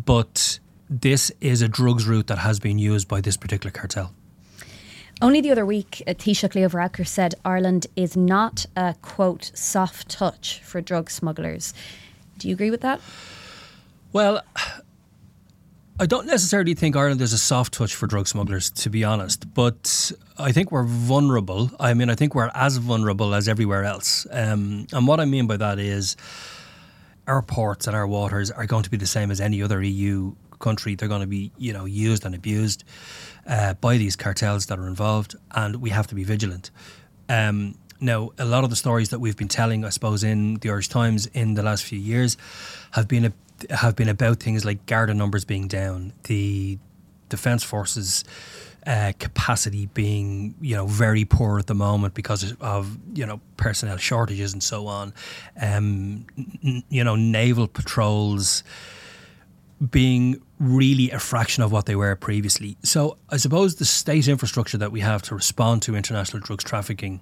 But 0.05 0.59
this 0.89 1.31
is 1.39 1.61
a 1.61 1.67
drugs 1.67 2.07
route 2.07 2.27
that 2.27 2.39
has 2.39 2.59
been 2.59 2.79
used 2.79 3.07
by 3.07 3.21
this 3.21 3.37
particular 3.37 3.71
cartel. 3.71 4.13
Only 5.21 5.41
the 5.41 5.51
other 5.51 5.65
week, 5.65 6.03
uh, 6.05 6.11
Taoiseach 6.11 6.55
Leo 6.55 6.67
Varadkar 6.67 7.07
said 7.07 7.35
Ireland 7.45 7.87
is 7.95 8.17
not 8.17 8.65
a 8.75 8.95
quote 9.01 9.51
soft 9.53 10.09
touch 10.09 10.61
for 10.63 10.81
drug 10.81 11.09
smugglers. 11.09 11.73
Do 12.39 12.47
you 12.49 12.53
agree 12.53 12.71
with 12.71 12.81
that? 12.81 12.99
Well, 14.11 14.41
I 15.99 16.05
don't 16.07 16.25
necessarily 16.25 16.73
think 16.73 16.95
Ireland 16.95 17.21
is 17.21 17.33
a 17.33 17.37
soft 17.37 17.73
touch 17.73 17.95
for 17.95 18.07
drug 18.07 18.27
smugglers, 18.27 18.71
to 18.71 18.89
be 18.89 19.03
honest. 19.03 19.53
But 19.53 20.11
I 20.37 20.51
think 20.51 20.71
we're 20.71 20.83
vulnerable. 20.83 21.71
I 21.79 21.93
mean, 21.93 22.09
I 22.09 22.15
think 22.15 22.33
we're 22.33 22.51
as 22.55 22.77
vulnerable 22.77 23.33
as 23.35 23.47
everywhere 23.47 23.83
else. 23.83 24.25
Um, 24.31 24.87
and 24.91 25.07
what 25.07 25.19
I 25.19 25.25
mean 25.25 25.47
by 25.47 25.57
that 25.57 25.79
is 25.79 26.17
our 27.27 27.41
ports 27.41 27.87
and 27.87 27.95
our 27.95 28.07
waters 28.07 28.51
are 28.51 28.65
going 28.65 28.83
to 28.83 28.89
be 28.89 28.97
the 28.97 29.05
same 29.05 29.31
as 29.31 29.39
any 29.39 29.61
other 29.61 29.81
EU 29.81 30.33
country. 30.59 30.95
They're 30.95 31.07
going 31.07 31.21
to 31.21 31.27
be, 31.27 31.51
you 31.57 31.73
know, 31.73 31.85
used 31.85 32.25
and 32.25 32.33
abused 32.33 32.83
uh, 33.47 33.73
by 33.75 33.97
these 33.97 34.15
cartels 34.15 34.67
that 34.67 34.79
are 34.79 34.87
involved, 34.87 35.35
and 35.51 35.77
we 35.77 35.89
have 35.89 36.07
to 36.07 36.15
be 36.15 36.23
vigilant. 36.23 36.71
Um, 37.29 37.75
now, 37.99 38.31
a 38.37 38.45
lot 38.45 38.63
of 38.63 38.69
the 38.69 38.75
stories 38.75 39.09
that 39.09 39.19
we've 39.19 39.37
been 39.37 39.47
telling, 39.47 39.85
I 39.85 39.89
suppose, 39.89 40.23
in 40.23 40.55
the 40.55 40.69
Irish 40.69 40.89
Times 40.89 41.27
in 41.27 41.53
the 41.53 41.63
last 41.63 41.83
few 41.83 41.99
years, 41.99 42.37
have 42.91 43.07
been 43.07 43.25
a, 43.25 43.73
have 43.73 43.95
been 43.95 44.09
about 44.09 44.39
things 44.39 44.65
like 44.65 44.85
Garda 44.85 45.13
numbers 45.13 45.45
being 45.45 45.67
down, 45.67 46.13
the 46.23 46.77
defense 47.29 47.63
forces 47.63 48.23
uh, 48.85 49.13
capacity 49.17 49.85
being 49.87 50.55
you 50.59 50.75
know 50.75 50.85
very 50.85 51.25
poor 51.25 51.57
at 51.57 51.67
the 51.67 51.73
moment 51.73 52.13
because 52.13 52.53
of 52.59 52.97
you 53.13 53.25
know 53.25 53.39
personnel 53.57 53.97
shortages 53.97 54.53
and 54.53 54.61
so 54.61 54.87
on. 54.87 55.13
Um, 55.59 56.25
n- 56.37 56.83
you 56.89 57.03
know 57.03 57.15
naval 57.15 57.67
patrols 57.67 58.63
being 59.89 60.41
really 60.59 61.11
a 61.11 61.19
fraction 61.19 61.63
of 61.63 61.71
what 61.71 61.85
they 61.85 61.95
were 61.95 62.15
previously. 62.15 62.77
So 62.83 63.17
I 63.29 63.37
suppose 63.37 63.75
the 63.75 63.85
state 63.85 64.27
infrastructure 64.27 64.77
that 64.77 64.91
we 64.91 65.01
have 65.01 65.21
to 65.23 65.35
respond 65.35 65.81
to 65.83 65.95
international 65.95 66.41
drugs 66.41 66.63
trafficking. 66.63 67.19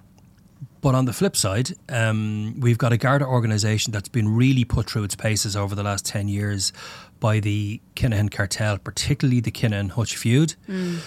But 0.80 0.94
on 0.94 1.04
the 1.04 1.12
flip 1.12 1.36
side, 1.36 1.70
um, 1.88 2.58
we've 2.60 2.78
got 2.78 2.92
a 2.92 2.96
Garda 2.96 3.24
organisation 3.24 3.92
that's 3.92 4.08
been 4.08 4.28
really 4.28 4.64
put 4.64 4.90
through 4.90 5.04
its 5.04 5.14
paces 5.14 5.56
over 5.56 5.74
the 5.74 5.82
last 5.82 6.04
10 6.06 6.28
years 6.28 6.72
by 7.20 7.40
the 7.40 7.80
Kinahan 7.94 8.30
cartel, 8.30 8.78
particularly 8.78 9.40
the 9.40 9.52
Kinahan 9.52 9.90
Hutch 9.90 10.16
feud. 10.16 10.54
Mm. 10.68 10.98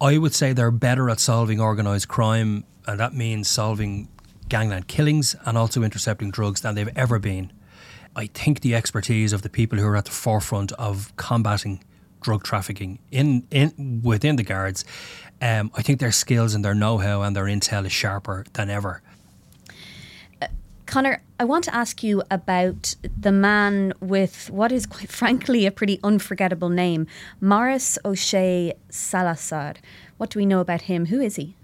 I 0.00 0.18
would 0.18 0.34
say 0.34 0.52
they're 0.52 0.72
better 0.72 1.10
at 1.10 1.20
solving 1.20 1.60
organised 1.60 2.08
crime, 2.08 2.64
and 2.86 2.98
that 2.98 3.14
means 3.14 3.48
solving 3.48 4.08
gangland 4.48 4.88
killings 4.88 5.36
and 5.44 5.56
also 5.56 5.82
intercepting 5.82 6.30
drugs 6.32 6.62
than 6.62 6.74
they've 6.74 6.96
ever 6.96 7.18
been. 7.18 7.52
I 8.16 8.26
think 8.26 8.60
the 8.60 8.74
expertise 8.74 9.32
of 9.32 9.42
the 9.42 9.48
people 9.48 9.78
who 9.78 9.86
are 9.86 9.96
at 9.96 10.06
the 10.06 10.10
forefront 10.10 10.72
of 10.72 11.14
combating 11.16 11.84
drug 12.20 12.42
trafficking 12.44 12.98
in, 13.10 13.46
in 13.50 14.00
within 14.02 14.36
the 14.36 14.42
guards, 14.42 14.84
um, 15.40 15.70
I 15.74 15.82
think 15.82 16.00
their 16.00 16.12
skills 16.12 16.54
and 16.54 16.64
their 16.64 16.74
know-how 16.74 17.22
and 17.22 17.34
their 17.34 17.44
intel 17.44 17.86
is 17.86 17.92
sharper 17.92 18.44
than 18.52 18.68
ever. 18.68 19.02
Conor, 20.86 21.22
I 21.38 21.44
want 21.44 21.62
to 21.64 21.74
ask 21.74 22.02
you 22.02 22.20
about 22.32 22.96
the 23.16 23.30
man 23.30 23.92
with 24.00 24.50
what 24.50 24.72
is 24.72 24.86
quite 24.86 25.08
frankly 25.20 25.64
a 25.64 25.70
pretty 25.70 26.00
unforgettable 26.02 26.68
name, 26.68 27.06
Maurice 27.40 27.96
O'Shea 28.04 28.74
Salazar. 28.88 29.74
What 30.16 30.30
do 30.30 30.40
we 30.40 30.46
know 30.46 30.58
about 30.58 30.82
him? 30.82 31.06
Who 31.06 31.20
is 31.20 31.36
he? 31.36 31.54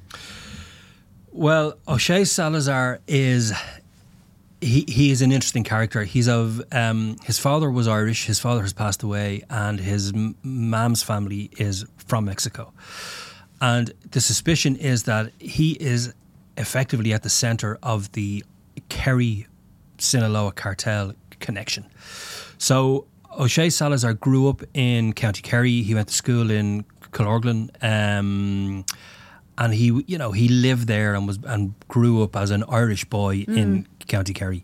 Well, 1.33 1.77
O'Shea 1.89 2.25
Salazar 2.25 3.01
is 3.09 3.53
he, 4.67 4.85
he 4.89 5.11
is 5.11 5.23
an 5.23 5.31
interesting 5.33 5.65
character. 5.65 6.03
He's 6.05 6.29
of 6.29 6.63
um, 6.73 7.17
his 7.25 7.39
father 7.39 7.71
was 7.71 7.87
Irish. 7.87 8.27
His 8.27 8.41
father 8.41 8.63
has 8.63 8.73
passed 8.73 9.03
away, 9.03 9.45
and 9.49 9.79
his 9.79 10.13
mom's 10.43 11.03
family 11.03 11.51
is 11.57 11.85
from 11.97 12.25
Mexico. 12.25 12.73
And 13.61 13.93
the 14.11 14.21
suspicion 14.21 14.77
is 14.77 15.05
that 15.05 15.33
he 15.39 15.73
is 15.73 16.13
effectively 16.57 17.13
at 17.13 17.23
the 17.23 17.31
center 17.31 17.79
of 17.83 18.13
the 18.13 18.45
Kerry 18.89 19.47
Sinaloa 19.99 20.53
cartel 20.53 21.13
connection. 21.39 21.87
So 22.59 23.07
O'Shea 23.39 23.71
Salazar 23.71 24.15
grew 24.15 24.49
up 24.49 24.63
in 24.75 25.13
County 25.13 25.43
Kerry. 25.43 25.83
He 25.83 25.95
went 25.95 26.09
to 26.09 26.15
school 26.15 26.51
in 26.51 26.85
Killorglin. 27.13 27.71
Um, 27.83 28.85
and 29.59 29.73
he, 29.73 30.03
you 30.07 30.19
know, 30.19 30.33
he 30.33 30.49
lived 30.49 30.87
there 30.87 31.15
and 31.15 31.27
was 31.27 31.39
and 31.45 31.75
grew 31.89 32.23
up 32.23 32.37
as 32.37 32.51
an 32.51 32.65
Irish 32.69 33.05
boy 33.07 33.45
mm. 33.45 33.57
in 33.57 33.87
County 34.07 34.33
Kerry. 34.33 34.63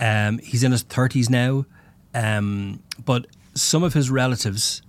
Um, 0.00 0.38
he's 0.38 0.62
in 0.62 0.72
his 0.72 0.82
thirties 0.82 1.30
now, 1.30 1.66
um, 2.14 2.82
but 3.04 3.26
some 3.54 3.82
of 3.82 3.94
his 3.94 4.10
relatives 4.10 4.82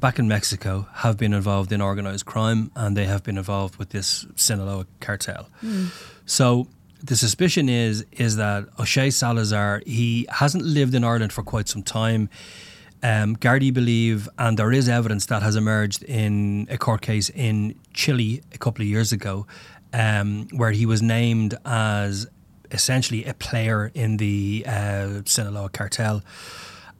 back 0.00 0.18
in 0.18 0.26
Mexico 0.26 0.88
have 0.94 1.16
been 1.16 1.34
involved 1.34 1.72
in 1.72 1.80
organized 1.80 2.24
crime 2.24 2.70
and 2.74 2.96
they 2.96 3.04
have 3.04 3.22
been 3.22 3.36
involved 3.36 3.76
with 3.76 3.90
this 3.90 4.26
Sinaloa 4.34 4.86
cartel. 5.00 5.48
Mm. 5.62 5.88
So 6.24 6.68
the 7.02 7.16
suspicion 7.16 7.68
is 7.68 8.04
is 8.12 8.36
that 8.36 8.66
O'Shea 8.78 9.10
Salazar 9.10 9.82
he 9.86 10.26
hasn't 10.30 10.64
lived 10.64 10.94
in 10.94 11.04
Ireland 11.04 11.32
for 11.32 11.42
quite 11.42 11.68
some 11.68 11.82
time. 11.82 12.28
Um, 13.02 13.36
Gardaí 13.36 13.72
believe, 13.72 14.28
and 14.38 14.58
there 14.58 14.72
is 14.72 14.86
evidence 14.86 15.24
that 15.26 15.42
has 15.42 15.56
emerged 15.56 16.02
in 16.02 16.66
a 16.70 16.76
court 16.76 17.00
case 17.00 17.30
in 17.30 17.74
Chile 17.94 18.42
a 18.52 18.58
couple 18.58 18.82
of 18.82 18.88
years 18.88 19.10
ago, 19.10 19.46
um, 19.94 20.48
where 20.52 20.70
he 20.70 20.84
was 20.84 21.00
named 21.00 21.56
as 21.64 22.26
essentially 22.70 23.24
a 23.24 23.34
player 23.34 23.90
in 23.94 24.16
the 24.16 24.64
uh, 24.66 25.22
Sinaloa 25.24 25.68
cartel. 25.70 26.22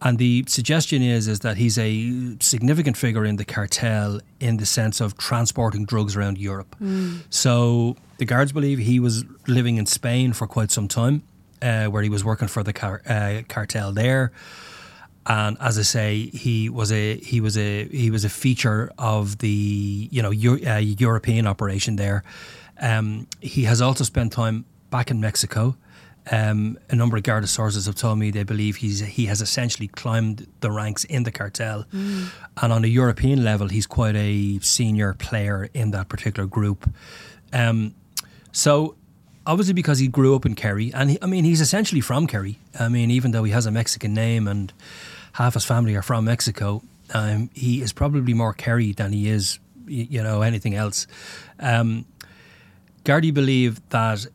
And 0.02 0.18
the 0.18 0.44
suggestion 0.48 1.02
is 1.02 1.28
is 1.28 1.40
that 1.40 1.58
he's 1.58 1.76
a 1.78 2.36
significant 2.40 2.96
figure 2.96 3.24
in 3.24 3.36
the 3.36 3.44
cartel 3.44 4.20
in 4.38 4.56
the 4.56 4.66
sense 4.66 5.00
of 5.00 5.16
transporting 5.18 5.84
drugs 5.84 6.16
around 6.16 6.38
Europe. 6.38 6.74
Mm. 6.80 7.20
So 7.28 7.96
the 8.16 8.24
guards 8.24 8.52
believe 8.52 8.78
he 8.78 8.98
was 8.98 9.24
living 9.46 9.76
in 9.76 9.86
Spain 9.86 10.32
for 10.32 10.46
quite 10.46 10.70
some 10.70 10.88
time, 10.88 11.22
uh, 11.60 11.86
where 11.86 12.02
he 12.02 12.08
was 12.08 12.24
working 12.24 12.48
for 12.48 12.62
the 12.62 12.72
car, 12.72 13.02
uh, 13.06 13.42
cartel 13.48 13.92
there. 13.92 14.32
And 15.26 15.58
as 15.60 15.78
I 15.78 15.82
say, 15.82 16.30
he 16.32 16.70
was 16.70 16.90
a 16.90 17.18
he 17.18 17.42
was 17.42 17.58
a 17.58 17.86
he 17.88 18.10
was 18.10 18.24
a 18.24 18.30
feature 18.30 18.90
of 18.98 19.38
the 19.38 20.08
you 20.10 20.22
know 20.22 20.30
Euro, 20.30 20.60
uh, 20.66 20.78
European 20.78 21.46
operation 21.46 21.96
there. 21.96 22.24
Um, 22.80 23.26
he 23.42 23.64
has 23.64 23.82
also 23.82 24.04
spent 24.04 24.32
time 24.32 24.64
back 24.90 25.10
in 25.10 25.20
Mexico. 25.20 25.76
Um, 26.30 26.78
a 26.90 26.96
number 26.96 27.16
of 27.16 27.22
Garda 27.22 27.46
sources 27.46 27.86
have 27.86 27.94
told 27.94 28.18
me 28.18 28.30
they 28.30 28.42
believe 28.42 28.76
he's 28.76 29.00
he 29.00 29.26
has 29.26 29.40
essentially 29.40 29.88
climbed 29.88 30.46
the 30.60 30.70
ranks 30.70 31.04
in 31.04 31.22
the 31.22 31.32
cartel, 31.32 31.86
mm. 31.92 32.28
and 32.62 32.72
on 32.72 32.84
a 32.84 32.88
European 32.88 33.42
level, 33.42 33.68
he's 33.68 33.86
quite 33.86 34.14
a 34.16 34.58
senior 34.60 35.14
player 35.14 35.70
in 35.72 35.92
that 35.92 36.08
particular 36.08 36.46
group. 36.46 36.88
Um, 37.52 37.94
so, 38.52 38.96
obviously, 39.46 39.72
because 39.74 39.98
he 39.98 40.08
grew 40.08 40.36
up 40.36 40.44
in 40.44 40.54
Kerry, 40.54 40.92
and 40.92 41.10
he, 41.10 41.18
I 41.22 41.26
mean, 41.26 41.44
he's 41.44 41.60
essentially 41.60 42.02
from 42.02 42.26
Kerry. 42.26 42.58
I 42.78 42.88
mean, 42.88 43.10
even 43.10 43.30
though 43.30 43.44
he 43.44 43.52
has 43.52 43.64
a 43.64 43.70
Mexican 43.70 44.12
name 44.12 44.46
and 44.46 44.72
half 45.32 45.54
his 45.54 45.64
family 45.64 45.96
are 45.96 46.02
from 46.02 46.26
Mexico, 46.26 46.82
um, 47.14 47.50
he 47.54 47.80
is 47.80 47.92
probably 47.92 48.34
more 48.34 48.52
Kerry 48.52 48.92
than 48.92 49.12
he 49.12 49.28
is, 49.28 49.58
you 49.86 50.22
know, 50.22 50.42
anything 50.42 50.74
else. 50.74 51.06
Um, 51.58 52.04
Gardaí 53.04 53.32
believe 53.32 53.80
that 53.88 54.26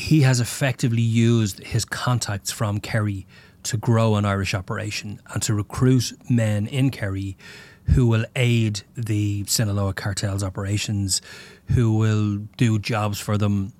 he 0.00 0.22
has 0.22 0.40
effectively 0.40 1.02
used 1.02 1.60
his 1.60 1.84
contacts 1.84 2.50
from 2.50 2.80
Kerry 2.80 3.26
to 3.64 3.76
grow 3.76 4.16
an 4.16 4.24
Irish 4.24 4.54
operation 4.54 5.20
and 5.32 5.42
to 5.42 5.52
recruit 5.52 6.12
men 6.28 6.66
in 6.66 6.90
Kerry 6.90 7.36
who 7.84 8.06
will 8.06 8.24
aid 8.34 8.80
the 8.94 9.44
Sinaloa 9.46 9.92
cartel's 9.92 10.42
operations, 10.42 11.20
who 11.66 11.92
will 11.92 12.38
do 12.56 12.78
jobs 12.78 13.20
for 13.20 13.36
them 13.36 13.72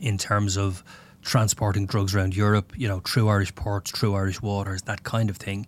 in 0.00 0.16
terms 0.16 0.56
of 0.56 0.82
transporting 1.22 1.84
drugs 1.84 2.14
around 2.14 2.34
Europe, 2.34 2.72
you 2.76 2.88
know, 2.88 3.00
through 3.00 3.28
Irish 3.28 3.54
ports, 3.54 3.90
through 3.90 4.14
Irish 4.14 4.40
waters, 4.40 4.82
that 4.82 5.02
kind 5.02 5.28
of 5.28 5.36
thing. 5.36 5.66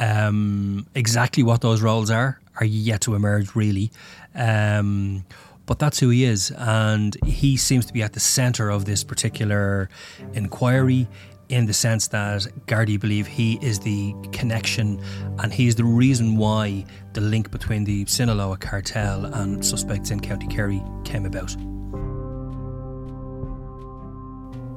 Um, 0.00 0.86
exactly 0.96 1.44
what 1.44 1.60
those 1.60 1.80
roles 1.80 2.10
are 2.10 2.40
are 2.58 2.66
yet 2.66 3.02
to 3.02 3.14
emerge, 3.14 3.54
really. 3.54 3.92
Um, 4.34 5.24
but 5.68 5.78
that's 5.78 6.00
who 6.00 6.08
he 6.08 6.24
is. 6.24 6.50
And 6.56 7.16
he 7.24 7.56
seems 7.56 7.84
to 7.86 7.92
be 7.92 8.02
at 8.02 8.14
the 8.14 8.20
centre 8.20 8.70
of 8.70 8.86
this 8.86 9.04
particular 9.04 9.90
inquiry 10.32 11.06
in 11.50 11.66
the 11.66 11.74
sense 11.74 12.08
that 12.08 12.42
Gardaí 12.66 12.98
believe 12.98 13.26
he 13.26 13.58
is 13.62 13.78
the 13.78 14.14
connection 14.32 15.00
and 15.38 15.52
he's 15.52 15.76
the 15.76 15.84
reason 15.84 16.36
why 16.36 16.84
the 17.12 17.20
link 17.20 17.50
between 17.50 17.84
the 17.84 18.04
Sinaloa 18.06 18.56
cartel 18.56 19.26
and 19.26 19.64
suspects 19.64 20.10
in 20.10 20.20
County 20.20 20.46
Kerry 20.46 20.82
came 21.04 21.26
about. 21.26 21.54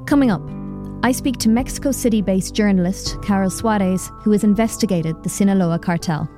Coming 0.08 0.30
up, 0.30 0.42
I 1.04 1.14
speak 1.14 1.38
to 1.38 1.50
Mexico 1.50 1.92
City 1.94 2.22
based 2.22 2.54
journalist 2.54 3.16
Karol 3.24 3.50
Suarez, 3.50 4.12
who 4.24 4.32
has 4.32 4.44
investigated 4.44 5.24
the 5.24 5.30
Sinaloa 5.30 5.80
cartel. 5.80 6.30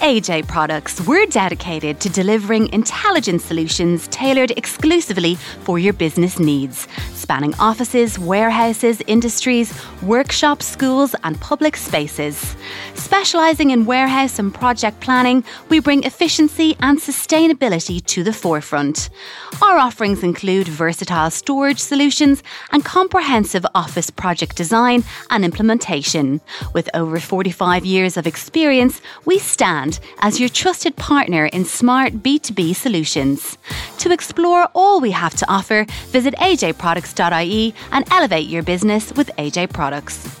AJ 0.00 0.48
Products, 0.48 0.98
we're 1.06 1.26
dedicated 1.26 2.00
to 2.00 2.08
delivering 2.08 2.72
intelligent 2.72 3.42
solutions 3.42 4.08
tailored 4.08 4.50
exclusively 4.52 5.34
for 5.34 5.78
your 5.78 5.92
business 5.92 6.38
needs, 6.38 6.88
spanning 7.20 7.54
offices, 7.58 8.18
warehouses, 8.18 9.02
industries, 9.06 9.72
workshops, 10.02 10.66
schools, 10.66 11.14
and 11.22 11.40
public 11.40 11.76
spaces. 11.76 12.56
Specialising 12.94 13.70
in 13.70 13.84
warehouse 13.84 14.38
and 14.38 14.52
project 14.52 15.00
planning, 15.00 15.44
we 15.68 15.80
bring 15.80 16.04
efficiency 16.04 16.76
and 16.80 16.98
sustainability 16.98 18.04
to 18.06 18.22
the 18.22 18.32
forefront. 18.32 19.10
Our 19.62 19.78
offerings 19.78 20.22
include 20.22 20.68
versatile 20.68 21.30
storage 21.30 21.78
solutions 21.78 22.42
and 22.72 22.84
comprehensive 22.84 23.66
office 23.74 24.10
project 24.10 24.56
design 24.56 25.04
and 25.30 25.44
implementation. 25.44 26.40
With 26.72 26.88
over 26.94 27.20
45 27.20 27.84
years 27.84 28.16
of 28.16 28.26
experience, 28.26 29.00
we 29.26 29.38
stand 29.38 30.00
as 30.20 30.40
your 30.40 30.48
trusted 30.48 30.96
partner 30.96 31.46
in 31.46 31.64
smart 31.64 32.14
B2B 32.22 32.74
solutions. 32.74 33.58
To 33.98 34.12
explore 34.12 34.68
all 34.74 35.00
we 35.00 35.10
have 35.10 35.34
to 35.36 35.50
offer, 35.50 35.84
visit 36.08 36.34
ajproducts.ie 37.14 37.74
and 37.92 38.04
elevate 38.10 38.48
your 38.48 38.62
business 38.62 39.12
with 39.14 39.28
AJ 39.38 39.72
Products. 39.72 40.40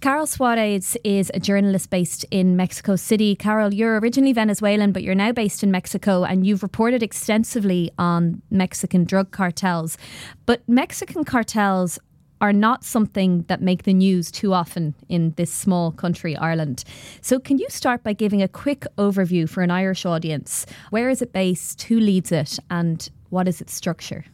Karol 0.00 0.26
Suarez 0.26 0.96
is 1.02 1.30
a 1.34 1.40
journalist 1.40 1.90
based 1.90 2.24
in 2.30 2.54
Mexico 2.54 2.94
City. 2.94 3.34
Karol, 3.34 3.74
you're 3.74 3.98
originally 3.98 4.32
Venezuelan, 4.32 4.92
but 4.92 5.02
you're 5.02 5.16
now 5.16 5.32
based 5.32 5.64
in 5.64 5.72
Mexico 5.72 6.22
and 6.22 6.46
you've 6.46 6.62
reported 6.62 7.02
extensively 7.02 7.90
on 7.98 8.40
Mexican 8.48 9.02
drug 9.02 9.32
cartels. 9.32 9.98
But 10.46 10.62
Mexican 10.68 11.24
cartels 11.24 11.98
are 12.40 12.52
not 12.52 12.84
something 12.84 13.42
that 13.48 13.60
make 13.60 13.82
the 13.82 13.92
news 13.92 14.30
too 14.30 14.54
often 14.54 14.94
in 15.08 15.32
this 15.32 15.52
small 15.52 15.90
country, 15.90 16.36
Ireland. 16.36 16.84
So, 17.20 17.40
can 17.40 17.58
you 17.58 17.66
start 17.68 18.04
by 18.04 18.12
giving 18.12 18.40
a 18.40 18.46
quick 18.46 18.86
overview 18.96 19.48
for 19.48 19.64
an 19.64 19.72
Irish 19.72 20.06
audience? 20.06 20.64
Where 20.90 21.10
is 21.10 21.20
it 21.20 21.32
based? 21.32 21.82
Who 21.82 21.98
leads 21.98 22.30
it? 22.30 22.60
And 22.70 23.08
what 23.30 23.48
is 23.48 23.60
its 23.60 23.74
structure? 23.74 24.24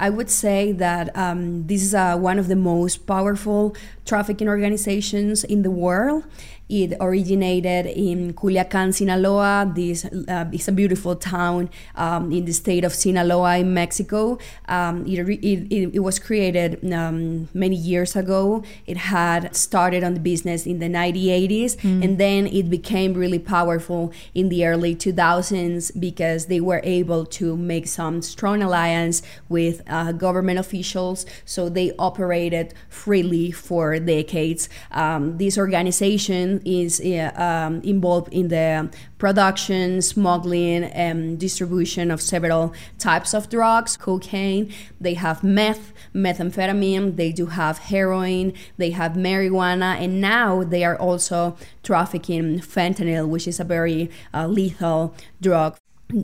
I 0.00 0.08
would 0.08 0.30
say 0.30 0.72
that 0.72 1.14
um, 1.14 1.66
this 1.66 1.82
is 1.82 1.94
uh, 1.94 2.16
one 2.16 2.38
of 2.38 2.48
the 2.48 2.56
most 2.56 3.06
powerful 3.06 3.76
trafficking 4.06 4.48
organizations 4.48 5.44
in 5.44 5.62
the 5.62 5.70
world. 5.70 6.24
It 6.70 6.94
originated 7.00 7.86
in 7.86 8.32
Culiacan, 8.34 8.94
Sinaloa. 8.94 9.70
This 9.74 10.04
uh, 10.04 10.44
is 10.52 10.68
a 10.68 10.72
beautiful 10.72 11.16
town 11.16 11.68
um, 11.96 12.30
in 12.30 12.44
the 12.44 12.52
state 12.52 12.84
of 12.84 12.94
Sinaloa 12.94 13.58
in 13.58 13.74
Mexico. 13.74 14.38
Um, 14.68 15.04
it, 15.04 15.18
it, 15.18 15.94
it, 15.94 15.98
was 15.98 16.20
created 16.20 16.78
um, 16.92 17.48
many 17.52 17.74
years 17.74 18.14
ago. 18.14 18.62
It 18.86 18.98
had 18.98 19.56
started 19.56 20.04
on 20.04 20.14
the 20.14 20.20
business 20.20 20.64
in 20.64 20.78
the 20.78 20.86
1980s, 20.86 21.76
mm. 21.76 22.04
and 22.04 22.18
then 22.18 22.46
it 22.46 22.70
became 22.70 23.14
really 23.14 23.40
powerful 23.40 24.12
in 24.32 24.48
the 24.48 24.64
early 24.64 24.94
2000s 24.94 25.98
because 25.98 26.46
they 26.46 26.60
were 26.60 26.80
able 26.84 27.26
to 27.26 27.56
make 27.56 27.88
some 27.88 28.22
strong 28.22 28.62
alliance 28.62 29.22
with 29.48 29.82
uh, 29.88 30.12
government 30.12 30.60
officials. 30.60 31.26
So 31.44 31.68
they 31.68 31.92
operated 31.98 32.74
freely 32.88 33.50
for 33.50 33.98
decades. 33.98 34.68
Um, 34.92 35.38
this 35.38 35.58
organization 35.58 36.59
is 36.64 37.00
um, 37.36 37.80
involved 37.82 38.32
in 38.32 38.48
the 38.48 38.90
production, 39.18 40.00
smuggling, 40.02 40.84
and 40.84 41.38
distribution 41.38 42.10
of 42.10 42.20
several 42.20 42.72
types 42.98 43.34
of 43.34 43.48
drugs, 43.48 43.96
cocaine. 43.96 44.72
They 45.00 45.14
have 45.14 45.44
meth, 45.44 45.92
methamphetamine. 46.14 47.16
They 47.16 47.32
do 47.32 47.46
have 47.46 47.78
heroin. 47.78 48.54
They 48.76 48.90
have 48.90 49.12
marijuana, 49.12 50.00
and 50.00 50.20
now 50.20 50.64
they 50.64 50.84
are 50.84 50.96
also 50.96 51.56
trafficking 51.82 52.60
fentanyl, 52.60 53.28
which 53.28 53.46
is 53.46 53.60
a 53.60 53.64
very 53.64 54.10
uh, 54.32 54.46
lethal 54.46 55.14
drug. 55.40 55.76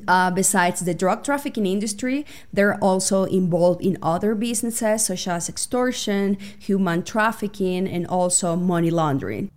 Uh, 0.09 0.31
besides 0.31 0.81
the 0.81 0.95
drug 0.95 1.23
trafficking 1.23 1.67
industry, 1.67 2.27
they're 2.53 2.77
also 2.83 3.25
involved 3.25 3.81
in 3.81 3.97
other 4.03 4.35
businesses 4.35 5.07
such 5.07 5.29
as 5.29 5.49
extortion, 5.49 6.37
human 6.59 7.03
trafficking, 7.03 7.87
and 7.87 8.07
also 8.07 8.57
money 8.57 8.91
laundering. 8.91 9.51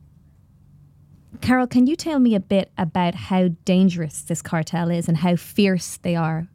Karol, 1.41 1.67
can 1.67 1.87
you 1.87 1.95
tell 1.95 2.19
me 2.19 2.35
a 2.35 2.39
bit 2.39 2.71
about 2.77 3.15
how 3.15 3.49
dangerous 3.65 4.21
this 4.21 4.41
cartel 4.41 4.91
is 4.91 5.07
and 5.07 5.17
how 5.17 5.35
fierce 5.35 5.97
they 5.97 6.15
are? 6.15 6.47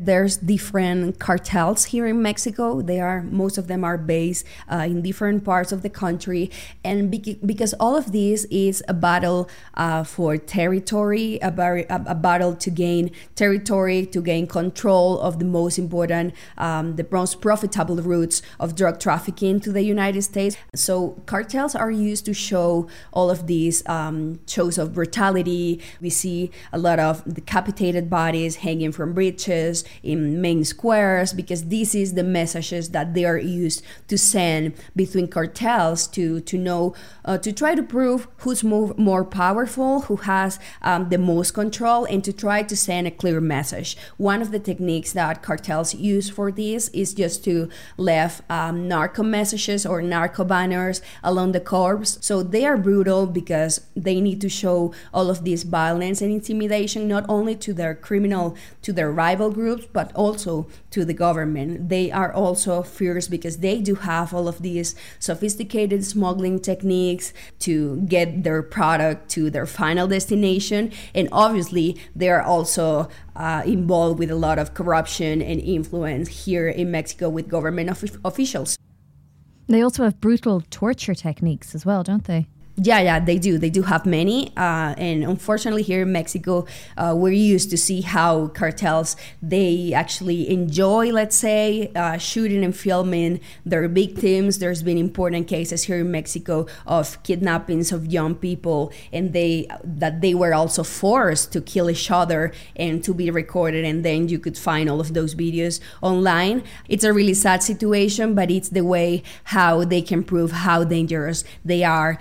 There's 0.00 0.36
different 0.36 1.18
cartels 1.18 1.86
here 1.86 2.06
in 2.06 2.22
Mexico. 2.22 2.80
They 2.80 3.00
are 3.00 3.20
most 3.20 3.58
of 3.58 3.66
them 3.66 3.82
are 3.82 3.98
based 3.98 4.46
uh, 4.70 4.86
in 4.86 5.02
different 5.02 5.44
parts 5.44 5.72
of 5.72 5.82
the 5.82 5.90
country, 5.90 6.52
and 6.84 7.10
because 7.10 7.74
all 7.80 7.96
of 7.96 8.12
this 8.12 8.44
is 8.44 8.80
a 8.86 8.94
battle 8.94 9.50
uh, 9.74 10.04
for 10.04 10.36
territory, 10.36 11.40
a, 11.42 11.50
bar- 11.50 11.84
a, 11.90 12.14
battle 12.14 12.54
to 12.54 12.70
gain 12.70 13.10
territory, 13.34 14.06
to 14.06 14.22
gain 14.22 14.46
control 14.46 15.18
of 15.18 15.40
the 15.40 15.44
most 15.44 15.80
important, 15.80 16.32
um, 16.58 16.94
the 16.94 17.06
most 17.10 17.40
profitable 17.40 17.96
routes 17.96 18.40
of 18.60 18.76
drug 18.76 19.00
trafficking 19.00 19.58
to 19.58 19.72
the 19.72 19.82
United 19.82 20.22
States. 20.22 20.56
So 20.76 21.20
cartels 21.26 21.74
are 21.74 21.90
used 21.90 22.24
to 22.26 22.34
show 22.34 22.86
all 23.12 23.32
of 23.32 23.48
these 23.48 23.84
um, 23.88 24.38
shows 24.46 24.78
of 24.78 24.94
brutality. 24.94 25.80
We 26.00 26.10
see 26.10 26.52
a 26.72 26.78
lot 26.78 27.00
of 27.00 27.24
decapitated 27.34 28.08
bodies 28.08 28.56
hanging 28.56 28.92
from 28.92 29.12
bridges 29.12 29.84
in 30.02 30.40
main 30.40 30.64
squares 30.64 31.32
because 31.32 31.66
this 31.66 31.94
is 31.94 32.14
the 32.14 32.24
messages 32.24 32.90
that 32.90 33.14
they 33.14 33.24
are 33.24 33.38
used 33.38 33.82
to 34.08 34.18
send 34.18 34.74
between 34.94 35.28
cartels 35.28 36.06
to 36.06 36.40
to 36.40 36.58
know 36.58 36.94
uh, 37.24 37.38
to 37.38 37.52
try 37.52 37.74
to 37.74 37.82
prove 37.82 38.28
who's 38.38 38.64
more, 38.64 38.94
more 38.96 39.24
powerful 39.24 40.02
who 40.02 40.16
has 40.16 40.58
um, 40.82 41.08
the 41.08 41.18
most 41.18 41.52
control 41.52 42.04
and 42.06 42.24
to 42.24 42.32
try 42.32 42.62
to 42.62 42.76
send 42.76 43.06
a 43.06 43.10
clear 43.10 43.40
message. 43.40 43.96
One 44.16 44.42
of 44.42 44.50
the 44.50 44.58
techniques 44.58 45.12
that 45.12 45.42
cartels 45.42 45.94
use 45.94 46.30
for 46.30 46.50
this 46.50 46.88
is 46.88 47.14
just 47.14 47.44
to 47.44 47.68
leave 47.96 48.42
um, 48.48 48.88
narco 48.88 49.22
messages 49.22 49.84
or 49.84 50.02
narco 50.02 50.44
banners 50.44 51.00
along 51.22 51.52
the 51.52 51.60
curbs 51.60 52.18
so 52.20 52.42
they 52.42 52.64
are 52.64 52.76
brutal 52.76 53.26
because 53.26 53.80
they 53.96 54.20
need 54.20 54.40
to 54.40 54.48
show 54.48 54.92
all 55.12 55.30
of 55.30 55.44
this 55.44 55.62
violence 55.62 56.20
and 56.22 56.32
intimidation 56.32 57.08
not 57.08 57.24
only 57.28 57.54
to 57.54 57.72
their 57.72 57.94
criminal 57.94 58.56
to 58.82 58.92
their 58.92 59.10
rival 59.10 59.50
groups 59.50 59.77
groups, 59.78 59.92
but 59.92 60.14
also 60.14 60.66
to 60.90 61.04
the 61.04 61.14
government. 61.14 61.88
They 61.88 62.10
are 62.10 62.32
also 62.32 62.82
fierce 62.82 63.28
because 63.28 63.58
they 63.58 63.80
do 63.80 63.94
have 63.96 64.34
all 64.34 64.48
of 64.48 64.62
these 64.62 64.94
sophisticated 65.18 66.04
smuggling 66.04 66.60
techniques 66.60 67.32
to 67.60 68.00
get 68.02 68.42
their 68.42 68.62
product 68.62 69.30
to 69.30 69.50
their 69.50 69.66
final 69.66 70.06
destination. 70.08 70.92
And 71.14 71.28
obviously, 71.32 71.96
they 72.14 72.28
are 72.28 72.42
also 72.42 73.08
uh, 73.36 73.62
involved 73.64 74.18
with 74.18 74.30
a 74.30 74.36
lot 74.36 74.58
of 74.58 74.74
corruption 74.74 75.42
and 75.42 75.60
influence 75.60 76.44
here 76.44 76.68
in 76.68 76.90
Mexico 76.90 77.28
with 77.28 77.48
government 77.48 77.90
of- 77.90 78.18
officials. 78.24 78.76
They 79.68 79.82
also 79.82 80.04
have 80.04 80.18
brutal 80.20 80.62
torture 80.70 81.14
techniques 81.14 81.74
as 81.74 81.84
well, 81.84 82.02
don't 82.02 82.24
they? 82.24 82.46
Yeah, 82.80 83.00
yeah, 83.00 83.18
they 83.18 83.38
do. 83.38 83.58
They 83.58 83.70
do 83.70 83.82
have 83.82 84.06
many, 84.06 84.52
uh, 84.56 84.94
and 84.96 85.24
unfortunately, 85.24 85.82
here 85.82 86.02
in 86.02 86.12
Mexico, 86.12 86.64
uh, 86.96 87.12
we're 87.16 87.32
used 87.32 87.70
to 87.70 87.76
see 87.76 88.02
how 88.02 88.46
cartels 88.48 89.16
they 89.42 89.92
actually 89.92 90.48
enjoy, 90.48 91.10
let's 91.10 91.34
say, 91.34 91.90
uh, 91.96 92.18
shooting 92.18 92.62
and 92.62 92.76
filming 92.76 93.40
their 93.66 93.88
victims. 93.88 94.60
There's 94.60 94.84
been 94.84 94.96
important 94.96 95.48
cases 95.48 95.82
here 95.82 95.98
in 95.98 96.12
Mexico 96.12 96.66
of 96.86 97.20
kidnappings 97.24 97.90
of 97.90 98.06
young 98.06 98.36
people, 98.36 98.92
and 99.12 99.32
they 99.32 99.66
that 99.82 100.20
they 100.20 100.34
were 100.34 100.54
also 100.54 100.84
forced 100.84 101.50
to 101.54 101.60
kill 101.60 101.90
each 101.90 102.12
other 102.12 102.52
and 102.76 103.02
to 103.02 103.12
be 103.12 103.28
recorded, 103.28 103.84
and 103.84 104.04
then 104.04 104.28
you 104.28 104.38
could 104.38 104.56
find 104.56 104.88
all 104.88 105.00
of 105.00 105.14
those 105.14 105.34
videos 105.34 105.80
online. 106.00 106.62
It's 106.88 107.02
a 107.02 107.12
really 107.12 107.34
sad 107.34 107.60
situation, 107.64 108.36
but 108.36 108.52
it's 108.52 108.68
the 108.68 108.84
way 108.84 109.24
how 109.44 109.82
they 109.82 110.00
can 110.00 110.22
prove 110.22 110.52
how 110.52 110.84
dangerous 110.84 111.42
they 111.64 111.82
are 111.82 112.20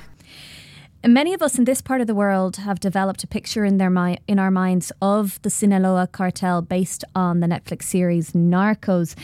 Many 1.05 1.33
of 1.33 1.41
us 1.41 1.57
in 1.57 1.65
this 1.65 1.81
part 1.81 2.01
of 2.01 2.07
the 2.07 2.15
world 2.15 2.57
have 2.57 2.79
developed 2.79 3.23
a 3.23 3.27
picture 3.27 3.63
in 3.63 3.77
their 3.77 3.89
mi- 3.89 4.17
in 4.27 4.39
our 4.39 4.51
minds 4.51 4.91
of 5.01 5.39
the 5.43 5.49
Sinaloa 5.49 6.07
cartel 6.07 6.61
based 6.61 7.03
on 7.15 7.39
the 7.39 7.47
Netflix 7.47 7.83
series 7.83 8.31
Narcos. 8.31 9.15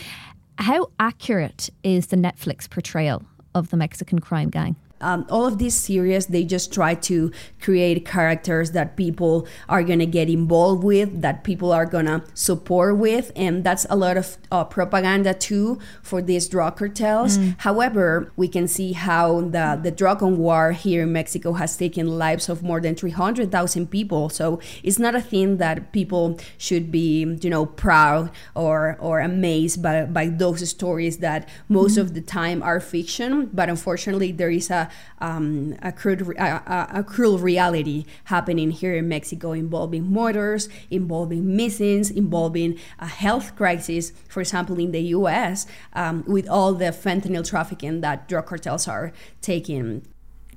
How 0.58 0.90
accurate 1.00 1.70
is 1.82 2.06
the 2.06 2.16
Netflix 2.16 2.70
portrayal 2.70 3.22
of 3.54 3.70
the 3.70 3.76
Mexican 3.76 4.20
crime 4.20 4.50
gang? 4.50 4.76
Um, 5.04 5.26
all 5.28 5.46
of 5.46 5.58
these 5.58 5.74
series 5.74 6.26
they 6.26 6.44
just 6.44 6.72
try 6.72 6.94
to 6.94 7.30
create 7.60 8.04
characters 8.06 8.72
that 8.72 8.96
people 8.96 9.46
are 9.68 9.82
gonna 9.82 10.06
get 10.06 10.28
involved 10.28 10.82
with 10.82 11.20
that 11.20 11.44
people 11.44 11.70
are 11.72 11.86
gonna 11.86 12.24
support 12.32 12.96
with 12.96 13.30
and 13.36 13.62
that's 13.62 13.86
a 13.90 13.96
lot 13.96 14.16
of 14.16 14.36
uh, 14.50 14.64
propaganda 14.64 15.34
too 15.34 15.78
for 16.02 16.22
these 16.22 16.48
drug 16.48 16.76
cartels 16.76 17.38
mm. 17.38 17.54
however 17.58 18.32
we 18.36 18.48
can 18.48 18.66
see 18.66 18.92
how 18.92 19.42
the, 19.42 19.78
the 19.82 19.90
drug 19.90 20.22
on 20.22 20.38
war 20.38 20.72
here 20.72 21.02
in 21.02 21.12
mexico 21.12 21.52
has 21.52 21.76
taken 21.76 22.06
lives 22.18 22.48
of 22.48 22.62
more 22.62 22.80
than 22.80 22.94
300000 22.94 23.90
people 23.90 24.28
so 24.28 24.58
it's 24.82 24.98
not 24.98 25.14
a 25.14 25.20
thing 25.20 25.58
that 25.58 25.92
people 25.92 26.38
should 26.56 26.90
be 26.90 27.20
you 27.42 27.50
know 27.50 27.66
proud 27.66 28.30
or 28.54 28.96
or 29.00 29.20
amazed 29.20 29.82
by, 29.82 30.04
by 30.04 30.26
those 30.26 30.66
stories 30.68 31.18
that 31.18 31.46
most 31.68 31.96
mm. 31.96 32.00
of 32.00 32.14
the 32.14 32.20
time 32.22 32.62
are 32.62 32.80
fiction 32.80 33.50
but 33.52 33.68
unfortunately 33.68 34.32
there 34.32 34.50
is 34.50 34.70
a 34.70 34.88
um, 35.20 35.76
a, 35.82 35.92
crude, 35.92 36.22
a, 36.36 36.98
a, 36.98 37.04
cruel 37.04 37.38
reality 37.38 38.04
happening 38.24 38.70
here 38.70 38.94
in 38.94 39.08
Mexico 39.08 39.52
involving 39.52 40.10
murders, 40.10 40.68
involving 40.90 41.56
missings, 41.56 42.10
involving 42.10 42.78
a 42.98 43.06
health 43.06 43.56
crisis, 43.56 44.12
for 44.28 44.40
example, 44.40 44.78
in 44.78 44.92
the 44.92 45.00
US, 45.00 45.66
um, 45.94 46.24
with 46.26 46.48
all 46.48 46.74
the 46.74 46.86
fentanyl 46.86 47.48
trafficking 47.48 48.00
that 48.00 48.28
drug 48.28 48.46
cartels 48.46 48.88
are 48.88 49.12
taking. 49.40 50.06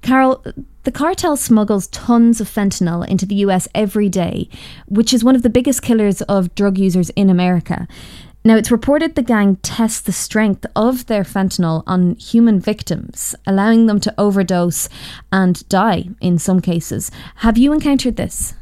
Karol, 0.02 0.44
the 0.84 0.92
cartel 0.92 1.36
smuggles 1.36 1.88
tons 1.88 2.40
of 2.40 2.48
fentanyl 2.48 3.08
into 3.08 3.26
the 3.26 3.36
US 3.36 3.68
every 3.74 4.10
day, 4.10 4.50
which 4.88 5.14
is 5.14 5.24
one 5.24 5.36
of 5.36 5.44
the 5.44 5.50
biggest 5.50 5.82
killers 5.82 6.22
of 6.24 6.54
drug 6.56 6.78
users 6.78 7.10
in 7.12 7.30
America. 7.30 7.88
Now, 8.46 8.56
it's 8.56 8.72
reported 8.72 9.16
the 9.16 9.24
gang 9.24 9.58
tests 9.58 10.00
the 10.00 10.14
strength 10.14 10.66
of 10.76 11.08
their 11.08 11.24
fentanyl 11.24 11.84
on 11.86 12.16
human 12.16 12.60
victims, 12.60 13.36
allowing 13.46 13.88
them 13.88 14.00
to 14.00 14.14
overdose 14.18 14.88
and 15.32 15.68
die 15.68 16.10
in 16.22 16.40
some 16.40 16.62
cases. 16.62 17.12
Have 17.38 17.58
you 17.58 17.74
encountered 17.74 18.16
this? 18.16 18.54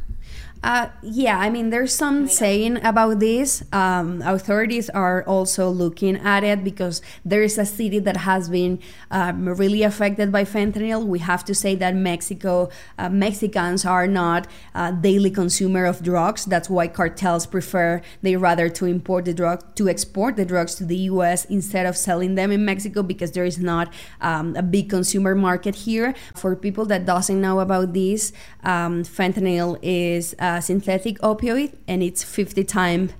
Uh, 0.65 0.89
yeah, 1.03 1.37
I 1.37 1.51
mean, 1.51 1.69
there's 1.69 1.93
some 1.93 2.27
saying 2.27 2.83
about 2.83 3.19
this. 3.19 3.63
Um, 3.71 4.23
authorities 4.23 4.89
are 4.89 5.23
also 5.25 5.69
looking 5.69 6.17
at 6.17 6.43
it 6.43 6.63
because 6.63 7.03
there 7.23 7.43
is 7.43 7.59
a 7.59 7.67
city 7.67 7.99
that 7.99 8.17
has 8.17 8.49
been 8.49 8.79
um, 9.11 9.47
really 9.47 9.83
affected 9.83 10.31
by 10.31 10.43
fentanyl. 10.43 11.05
We 11.05 11.19
have 11.19 11.45
to 11.45 11.53
say 11.53 11.75
that 11.75 11.95
Mexico, 11.95 12.69
uh, 12.97 13.09
Mexicans 13.09 13.85
are 13.85 14.07
not 14.07 14.47
a 14.73 14.91
daily 14.91 15.29
consumer 15.29 15.85
of 15.85 16.01
drugs. 16.01 16.45
That's 16.45 16.67
why 16.67 16.87
cartels 16.87 17.45
prefer 17.45 18.01
they 18.23 18.35
rather 18.35 18.67
to 18.69 18.85
import 18.87 19.25
the 19.25 19.35
drug 19.35 19.75
to 19.75 19.87
export 19.87 20.35
the 20.35 20.45
drugs 20.45 20.73
to 20.75 20.83
the 20.83 20.97
U.S. 21.13 21.45
instead 21.45 21.85
of 21.85 21.95
selling 21.95 22.33
them 22.33 22.51
in 22.51 22.65
Mexico 22.65 23.03
because 23.03 23.33
there 23.33 23.45
is 23.45 23.59
not 23.59 23.93
um, 24.19 24.55
a 24.55 24.63
big 24.63 24.89
consumer 24.89 25.35
market 25.35 25.75
here. 25.75 26.15
For 26.33 26.55
people 26.55 26.85
that 26.85 27.05
doesn't 27.05 27.39
know 27.39 27.59
about 27.59 27.93
this, 27.93 28.33
um, 28.63 29.03
fentanyl 29.03 29.77
is 29.83 30.33
uh, 30.55 30.61
synthetic 30.61 31.19
opioid 31.19 31.73
and 31.87 32.01
it's 32.01 32.23
50 32.23 32.63
times 32.63 33.11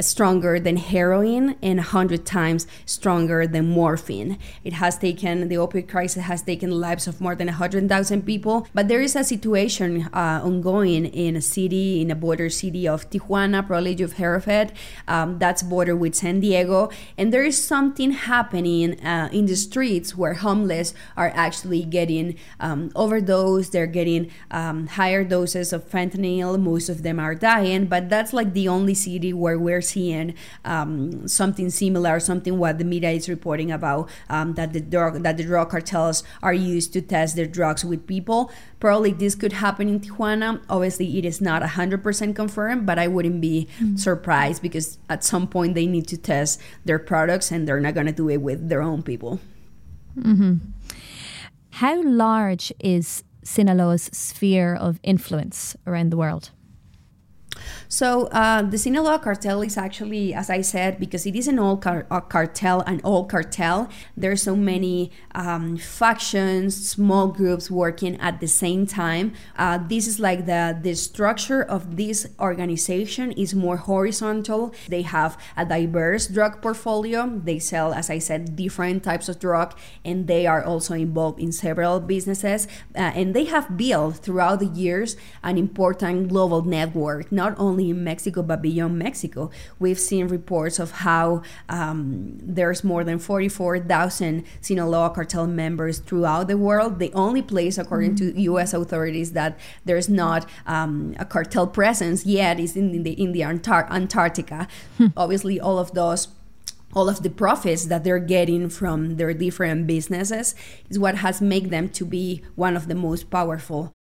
stronger 0.00 0.60
than 0.60 0.76
heroin 0.76 1.56
and 1.62 1.78
100 1.78 2.24
times 2.24 2.66
stronger 2.86 3.46
than 3.46 3.68
morphine. 3.68 4.38
It 4.64 4.74
has 4.74 4.98
taken, 4.98 5.48
the 5.48 5.56
opioid 5.56 5.88
crisis 5.88 6.24
has 6.24 6.42
taken 6.42 6.70
lives 6.70 7.06
of 7.06 7.20
more 7.20 7.34
than 7.34 7.48
100,000 7.48 8.22
people. 8.22 8.66
But 8.74 8.88
there 8.88 9.00
is 9.00 9.16
a 9.16 9.24
situation 9.24 10.08
uh, 10.12 10.40
ongoing 10.44 11.06
in 11.06 11.36
a 11.36 11.40
city, 11.40 12.00
in 12.00 12.10
a 12.10 12.14
border 12.14 12.48
city 12.48 12.86
of 12.86 13.10
Tijuana, 13.10 13.66
probably 13.66 13.94
you've 13.94 14.14
heard 14.14 14.36
of 14.36 14.48
it. 14.48 14.72
Um, 15.06 15.38
that's 15.38 15.62
border 15.62 15.96
with 15.96 16.14
San 16.14 16.40
Diego. 16.40 16.90
And 17.16 17.32
there 17.32 17.44
is 17.44 17.62
something 17.62 18.12
happening 18.12 19.00
uh, 19.04 19.28
in 19.32 19.46
the 19.46 19.56
streets 19.56 20.16
where 20.16 20.34
homeless 20.34 20.94
are 21.16 21.32
actually 21.34 21.82
getting 21.84 22.36
um, 22.60 22.90
overdosed, 22.94 23.72
they're 23.72 23.86
getting 23.86 24.30
um, 24.50 24.86
higher 24.86 25.24
doses 25.24 25.72
of 25.72 25.88
fentanyl. 25.88 26.60
Most 26.60 26.88
of 26.88 27.02
them 27.02 27.18
are 27.18 27.34
dying, 27.34 27.86
but 27.86 28.08
that's 28.08 28.32
like 28.32 28.52
the 28.52 28.68
only 28.68 28.94
city 28.94 29.32
where 29.32 29.58
we're 29.58 29.82
seeing 29.88 30.34
um, 30.64 31.26
something 31.26 31.70
similar, 31.70 32.20
something 32.20 32.58
what 32.58 32.78
the 32.78 32.84
media 32.84 33.10
is 33.10 33.28
reporting 33.28 33.72
about 33.72 34.08
um, 34.28 34.54
that 34.54 34.72
the 34.72 34.80
drug 34.80 35.22
that 35.22 35.36
the 35.36 35.44
drug 35.44 35.70
cartels 35.70 36.22
are 36.42 36.54
used 36.54 36.92
to 36.92 37.00
test 37.00 37.36
their 37.36 37.46
drugs 37.46 37.84
with 37.84 38.06
people. 38.06 38.50
Probably 38.80 39.12
this 39.12 39.34
could 39.34 39.54
happen 39.54 39.88
in 39.88 40.00
Tijuana. 40.00 40.60
Obviously, 40.68 41.18
it 41.18 41.24
is 41.24 41.40
not 41.40 41.62
hundred 41.62 42.02
percent 42.02 42.36
confirmed, 42.36 42.86
but 42.86 42.98
I 42.98 43.08
wouldn't 43.08 43.40
be 43.40 43.66
mm-hmm. 43.80 43.96
surprised 43.96 44.62
because 44.62 44.98
at 45.08 45.24
some 45.24 45.48
point 45.48 45.74
they 45.74 45.86
need 45.86 46.06
to 46.08 46.16
test 46.16 46.60
their 46.84 46.98
products, 46.98 47.50
and 47.50 47.66
they're 47.66 47.80
not 47.80 47.94
going 47.94 48.06
to 48.06 48.12
do 48.12 48.28
it 48.28 48.38
with 48.38 48.68
their 48.68 48.82
own 48.82 49.02
people. 49.02 49.40
Mm-hmm. 50.18 50.54
How 51.70 52.02
large 52.02 52.72
is 52.80 53.22
Sinaloa's 53.44 54.10
sphere 54.12 54.74
of 54.74 54.98
influence 55.02 55.76
around 55.86 56.10
the 56.10 56.16
world? 56.16 56.50
So 57.88 58.26
uh, 58.26 58.62
the 58.62 58.76
Sinaloa 58.76 59.18
cartel 59.18 59.62
is 59.62 59.78
actually, 59.78 60.34
as 60.34 60.50
I 60.50 60.60
said, 60.60 61.00
because 61.00 61.24
it 61.24 61.34
is 61.34 61.48
an 61.48 61.58
old 61.58 61.80
car- 61.80 62.04
cartel, 62.28 62.82
an 62.82 63.00
old 63.02 63.30
cartel. 63.30 63.88
There 64.14 64.30
are 64.30 64.36
so 64.36 64.54
many 64.54 65.10
um, 65.34 65.78
factions, 65.78 66.76
small 66.76 67.28
groups 67.28 67.70
working 67.70 68.20
at 68.20 68.40
the 68.40 68.46
same 68.46 68.86
time. 68.86 69.32
Uh, 69.56 69.78
this 69.78 70.06
is 70.06 70.20
like 70.20 70.44
the 70.44 70.78
the 70.82 70.94
structure 70.94 71.62
of 71.62 71.96
this 71.96 72.26
organization 72.38 73.32
is 73.32 73.54
more 73.54 73.78
horizontal. 73.78 74.74
They 74.88 75.02
have 75.02 75.38
a 75.56 75.64
diverse 75.64 76.26
drug 76.26 76.60
portfolio. 76.60 77.40
They 77.42 77.58
sell, 77.58 77.94
as 77.94 78.10
I 78.10 78.18
said, 78.18 78.54
different 78.54 79.02
types 79.02 79.30
of 79.30 79.38
drug, 79.38 79.74
and 80.04 80.26
they 80.26 80.46
are 80.46 80.62
also 80.62 80.92
involved 80.92 81.40
in 81.40 81.52
several 81.52 82.00
businesses. 82.00 82.68
Uh, 82.94 83.16
and 83.16 83.32
they 83.32 83.44
have 83.44 83.78
built 83.78 84.16
throughout 84.16 84.60
the 84.60 84.66
years 84.66 85.16
an 85.42 85.56
important 85.56 86.28
global 86.28 86.62
network, 86.62 87.32
not 87.32 87.54
only 87.56 87.77
only 87.78 87.90
in 87.90 88.02
Mexico 88.02 88.42
but 88.42 88.60
beyond 88.60 88.98
Mexico. 88.98 89.50
We've 89.78 89.98
seen 89.98 90.28
reports 90.28 90.78
of 90.78 90.90
how 90.90 91.42
um, 91.68 92.38
there's 92.42 92.82
more 92.82 93.04
than 93.04 93.18
44,000 93.18 94.44
Sinaloa 94.60 95.10
cartel 95.10 95.46
members 95.46 95.98
throughout 95.98 96.48
the 96.48 96.56
world. 96.56 96.98
The 96.98 97.12
only 97.12 97.42
place, 97.42 97.78
according 97.78 98.16
mm-hmm. 98.16 98.34
to 98.34 98.42
U.S. 98.42 98.74
authorities, 98.74 99.32
that 99.32 99.58
there's 99.84 100.08
not 100.08 100.48
um, 100.66 101.14
a 101.18 101.24
cartel 101.24 101.66
presence 101.66 102.26
yet 102.26 102.58
is 102.58 102.76
in 102.76 103.02
the 103.02 103.12
in 103.12 103.32
the 103.32 103.42
Antar- 103.42 103.88
Antarctica. 103.90 104.66
Hmm. 104.96 105.06
Obviously, 105.16 105.60
all 105.60 105.78
of 105.78 105.92
those 105.94 106.28
all 106.94 107.08
of 107.08 107.22
the 107.22 107.30
profits 107.30 107.86
that 107.86 108.02
they're 108.02 108.18
getting 108.18 108.70
from 108.70 109.16
their 109.16 109.34
different 109.34 109.86
businesses 109.86 110.54
is 110.88 110.98
what 110.98 111.16
has 111.16 111.40
made 111.40 111.68
them 111.70 111.88
to 111.90 112.04
be 112.06 112.42
one 112.56 112.76
of 112.76 112.88
the 112.88 112.94
most 112.94 113.30
powerful. 113.30 113.92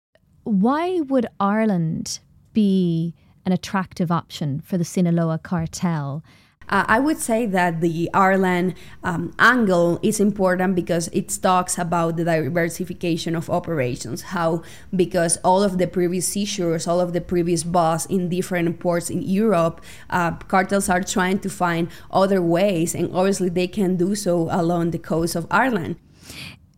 Why 0.44 1.00
would 1.00 1.26
Ireland 1.40 2.20
be 2.52 3.12
an 3.46 3.52
attractive 3.52 4.10
option 4.10 4.60
for 4.60 4.76
the 4.76 4.84
Sinaloa 4.84 5.38
cartel. 5.38 6.22
Uh, 6.68 6.84
I 6.88 6.98
would 6.98 7.18
say 7.18 7.46
that 7.46 7.80
the 7.80 8.10
Ireland 8.12 8.74
um, 9.04 9.32
angle 9.38 10.00
is 10.02 10.18
important 10.18 10.74
because 10.74 11.06
it 11.12 11.28
talks 11.40 11.78
about 11.78 12.16
the 12.16 12.24
diversification 12.24 13.36
of 13.36 13.48
operations. 13.48 14.22
How, 14.22 14.62
because 14.94 15.36
all 15.44 15.62
of 15.62 15.78
the 15.78 15.86
previous 15.86 16.26
seizures, 16.26 16.88
all 16.88 17.00
of 17.00 17.12
the 17.12 17.20
previous 17.20 17.62
boss 17.62 18.04
in 18.06 18.28
different 18.28 18.80
ports 18.80 19.10
in 19.10 19.22
Europe, 19.22 19.80
uh, 20.10 20.32
cartels 20.32 20.88
are 20.88 21.04
trying 21.04 21.38
to 21.38 21.48
find 21.48 21.88
other 22.10 22.42
ways, 22.42 22.96
and 22.96 23.14
obviously 23.14 23.48
they 23.48 23.68
can 23.68 23.94
do 23.94 24.16
so 24.16 24.48
along 24.50 24.90
the 24.90 24.98
coast 24.98 25.36
of 25.36 25.46
Ireland. 25.52 25.94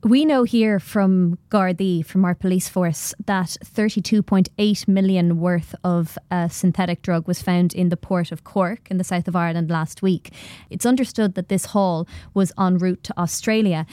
We 0.09 0.25
know 0.25 0.45
here 0.45 0.81
from 0.81 1.39
Gardaí, 1.51 2.03
from 2.03 2.25
our 2.25 2.35
police 2.35 2.67
force, 2.67 3.15
that 3.27 3.59
32.8 3.63 4.89
million 4.89 5.39
worth 5.39 5.75
of 5.85 6.17
a 6.31 6.49
synthetic 6.49 7.03
drug 7.03 7.29
was 7.29 7.43
found 7.43 7.75
in 7.75 7.91
the 7.91 7.97
port 7.99 8.33
of 8.33 8.43
Cork 8.43 8.91
in 8.91 8.97
the 8.97 9.05
south 9.05 9.29
of 9.29 9.37
Ireland 9.37 9.71
last 9.71 10.01
week. 10.01 10.33
It's 10.71 10.87
understood 10.87 11.35
that 11.35 11.51
this 11.51 11.67
haul 11.67 12.09
was 12.33 12.53
en 12.59 12.79
route 12.79 13.03
to 13.05 13.19
Australia. 13.21 13.85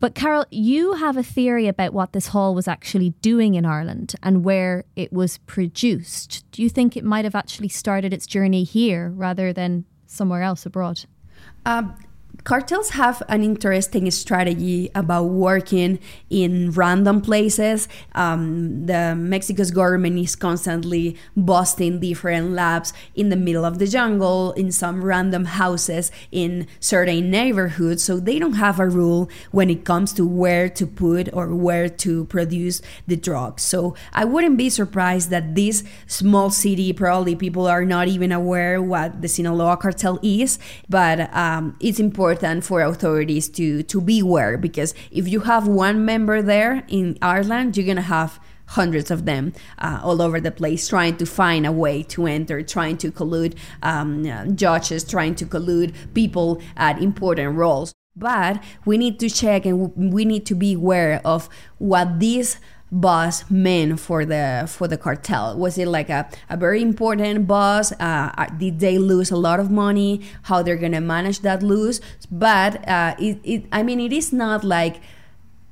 But 0.00 0.14
Karol, 0.14 0.44
you 0.50 0.92
have 0.96 1.16
a 1.16 1.22
theory 1.22 1.66
about 1.66 1.94
what 1.94 2.12
this 2.12 2.26
haul 2.26 2.54
was 2.54 2.68
actually 2.68 3.14
doing 3.22 3.54
in 3.54 3.64
Ireland 3.64 4.16
and 4.22 4.44
where 4.44 4.84
it 4.96 5.14
was 5.14 5.38
produced. 5.38 6.44
Do 6.52 6.62
you 6.62 6.68
think 6.68 6.94
it 6.94 7.04
might 7.04 7.24
have 7.24 7.34
actually 7.34 7.68
started 7.68 8.12
its 8.12 8.26
journey 8.26 8.64
here 8.64 9.08
rather 9.08 9.54
than 9.54 9.86
somewhere 10.04 10.42
else 10.42 10.66
abroad? 10.66 11.06
Um, 11.64 11.96
cartels 12.46 12.90
have 12.90 13.24
an 13.28 13.42
interesting 13.42 14.08
strategy 14.12 14.88
about 14.94 15.24
working 15.24 15.98
in 16.30 16.70
random 16.70 17.20
places. 17.20 17.88
Um, 18.14 18.86
the 18.86 19.16
Mexico's 19.16 19.72
government 19.72 20.16
is 20.16 20.36
constantly 20.36 21.16
busting 21.36 21.98
different 21.98 22.52
labs 22.52 22.92
in 23.16 23.30
the 23.30 23.36
middle 23.36 23.64
of 23.64 23.80
the 23.80 23.86
jungle, 23.88 24.52
in 24.52 24.70
some 24.70 25.04
random 25.04 25.46
houses 25.46 26.12
in 26.30 26.68
certain 26.78 27.32
neighborhoods. 27.32 28.04
So 28.04 28.20
they 28.20 28.38
don't 28.38 28.52
have 28.52 28.78
a 28.78 28.88
rule 28.88 29.28
when 29.50 29.68
it 29.68 29.84
comes 29.84 30.12
to 30.12 30.24
where 30.24 30.68
to 30.68 30.86
put 30.86 31.28
or 31.32 31.52
where 31.52 31.88
to 31.88 32.26
produce 32.26 32.80
the 33.08 33.16
drugs. 33.16 33.64
So 33.64 33.96
I 34.12 34.24
wouldn't 34.24 34.56
be 34.56 34.70
surprised 34.70 35.30
that 35.30 35.56
this 35.56 35.82
small 36.06 36.50
city, 36.50 36.92
probably 36.92 37.34
people 37.34 37.66
are 37.66 37.84
not 37.84 38.06
even 38.06 38.30
aware 38.30 38.80
what 38.80 39.20
the 39.20 39.26
Sinaloa 39.26 39.76
cartel 39.78 40.20
is, 40.22 40.60
but 40.88 41.34
um, 41.34 41.76
it's 41.80 41.98
important 41.98 42.35
important 42.42 42.64
for 42.64 42.82
authorities 42.82 43.48
to 43.48 43.82
to 43.82 44.00
beware 44.00 44.58
because 44.58 44.94
if 45.10 45.28
you 45.28 45.40
have 45.40 45.66
one 45.66 46.04
member 46.04 46.42
there 46.42 46.84
in 46.88 47.16
Ireland, 47.22 47.76
you're 47.76 47.86
gonna 47.86 48.02
have 48.02 48.38
hundreds 48.66 49.10
of 49.10 49.24
them 49.24 49.52
uh, 49.78 50.00
all 50.02 50.20
over 50.20 50.40
the 50.40 50.50
place 50.50 50.88
trying 50.88 51.16
to 51.16 51.24
find 51.24 51.66
a 51.66 51.72
way 51.72 52.02
to 52.02 52.26
enter, 52.26 52.62
trying 52.62 52.96
to 52.96 53.12
collude 53.12 53.54
um, 53.82 54.24
judges, 54.56 55.04
trying 55.04 55.34
to 55.36 55.46
collude 55.46 55.94
people 56.14 56.60
at 56.76 57.00
important 57.00 57.56
roles. 57.56 57.92
But 58.16 58.62
we 58.84 58.98
need 58.98 59.20
to 59.20 59.28
check 59.28 59.66
and 59.66 59.92
we 59.94 60.24
need 60.24 60.46
to 60.46 60.54
be 60.54 60.74
aware 60.74 61.20
of 61.24 61.48
what 61.78 62.18
these 62.18 62.58
boss 62.90 63.50
meant 63.50 63.98
for 63.98 64.24
the 64.24 64.64
for 64.68 64.88
the 64.88 64.96
cartel? 64.96 65.56
Was 65.56 65.78
it 65.78 65.88
like 65.88 66.08
a, 66.08 66.28
a 66.48 66.56
very 66.56 66.82
important 66.82 67.46
boss? 67.46 67.92
Uh, 67.92 68.32
uh, 68.36 68.46
did 68.58 68.80
they 68.80 68.98
lose 68.98 69.30
a 69.30 69.36
lot 69.36 69.60
of 69.60 69.70
money? 69.70 70.22
How 70.42 70.62
they're 70.62 70.76
gonna 70.76 71.00
manage 71.00 71.40
that 71.40 71.62
lose? 71.62 72.00
But 72.30 72.86
uh, 72.88 73.14
it, 73.18 73.40
it, 73.44 73.64
I 73.72 73.82
mean, 73.82 74.00
it 74.00 74.12
is 74.12 74.32
not 74.32 74.64
like 74.64 75.00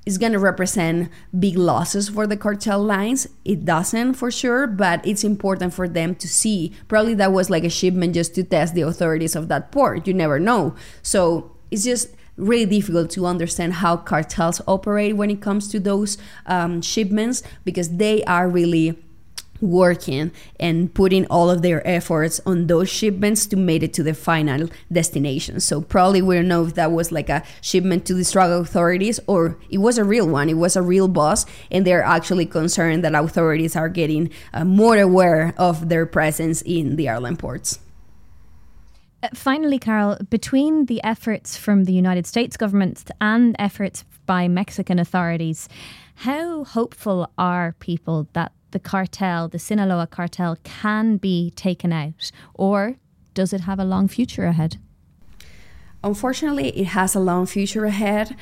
it's 0.06 0.18
to 0.18 0.38
represent 0.38 1.10
big 1.38 1.56
losses 1.56 2.10
for 2.10 2.26
the 2.26 2.36
cartel 2.36 2.82
lines. 2.82 3.26
It 3.44 3.64
doesn't 3.64 4.14
for 4.14 4.30
sure, 4.30 4.66
but 4.66 5.06
it's 5.06 5.24
important 5.24 5.72
for 5.72 5.88
them 5.88 6.14
to 6.16 6.28
see. 6.28 6.72
Probably 6.88 7.14
that 7.14 7.32
was 7.32 7.48
like 7.48 7.64
a 7.64 7.70
shipment 7.70 8.14
just 8.14 8.34
to 8.34 8.44
test 8.44 8.74
the 8.74 8.82
authorities 8.82 9.34
of 9.34 9.48
that 9.48 9.72
port. 9.72 10.06
You 10.06 10.12
never 10.12 10.38
know. 10.38 10.74
So 11.02 11.56
it's 11.70 11.84
just 11.84 12.10
really 12.36 12.66
difficult 12.66 13.10
to 13.10 13.26
understand 13.26 13.74
how 13.74 13.96
cartels 13.96 14.60
operate 14.66 15.16
when 15.16 15.30
it 15.30 15.40
comes 15.40 15.68
to 15.68 15.80
those 15.80 16.18
um, 16.46 16.82
shipments 16.82 17.42
because 17.64 17.96
they 17.96 18.24
are 18.24 18.48
really 18.48 18.98
working 19.60 20.30
and 20.60 20.92
putting 20.94 21.26
all 21.26 21.50
of 21.50 21.62
their 21.62 21.86
efforts 21.86 22.40
on 22.44 22.66
those 22.66 22.88
shipments 22.88 23.46
to 23.46 23.56
make 23.56 23.82
it 23.82 23.94
to 23.94 24.02
the 24.02 24.14
final 24.14 24.68
destination. 24.92 25.60
So 25.60 25.80
probably 25.80 26.22
we 26.22 26.34
don't 26.34 26.48
know 26.48 26.66
if 26.66 26.74
that 26.74 26.92
was 26.92 27.12
like 27.12 27.28
a 27.28 27.42
shipment 27.60 28.04
to 28.06 28.14
the 28.14 28.24
drug 28.24 28.50
authorities 28.50 29.20
or 29.26 29.58
it 29.70 29.78
was 29.78 29.98
a 29.98 30.04
real 30.04 30.28
one. 30.28 30.48
It 30.48 30.54
was 30.54 30.76
a 30.76 30.82
real 30.82 31.08
boss 31.08 31.46
and 31.70 31.86
they're 31.86 32.02
actually 32.02 32.46
concerned 32.46 33.04
that 33.04 33.14
authorities 33.14 33.76
are 33.76 33.88
getting 33.88 34.30
uh, 34.52 34.64
more 34.64 34.98
aware 34.98 35.54
of 35.56 35.88
their 35.88 36.06
presence 36.06 36.62
in 36.62 36.96
the 36.96 37.08
airline 37.08 37.36
ports. 37.36 37.78
Finally, 39.32 39.78
Karol, 39.78 40.18
between 40.28 40.86
the 40.86 41.02
efforts 41.02 41.56
from 41.56 41.84
the 41.84 41.92
United 41.92 42.26
States 42.26 42.56
government 42.56 43.10
and 43.20 43.56
efforts 43.58 44.04
by 44.26 44.48
Mexican 44.48 44.98
authorities, 44.98 45.68
how 46.16 46.64
hopeful 46.64 47.30
are 47.38 47.74
people 47.80 48.28
that 48.34 48.52
the 48.72 48.78
cartel, 48.78 49.48
the 49.48 49.58
Sinaloa 49.58 50.06
cartel, 50.06 50.56
can 50.64 51.16
be 51.16 51.52
taken 51.52 51.92
out? 51.92 52.30
Or 52.54 52.96
does 53.34 53.52
it 53.52 53.62
have 53.62 53.78
a 53.78 53.84
long 53.84 54.08
future 54.08 54.44
ahead? 54.44 54.78
Unfortunately, 56.02 56.68
it 56.78 56.88
has 56.88 57.14
a 57.14 57.20
long 57.20 57.46
future 57.46 57.84
ahead 57.86 58.36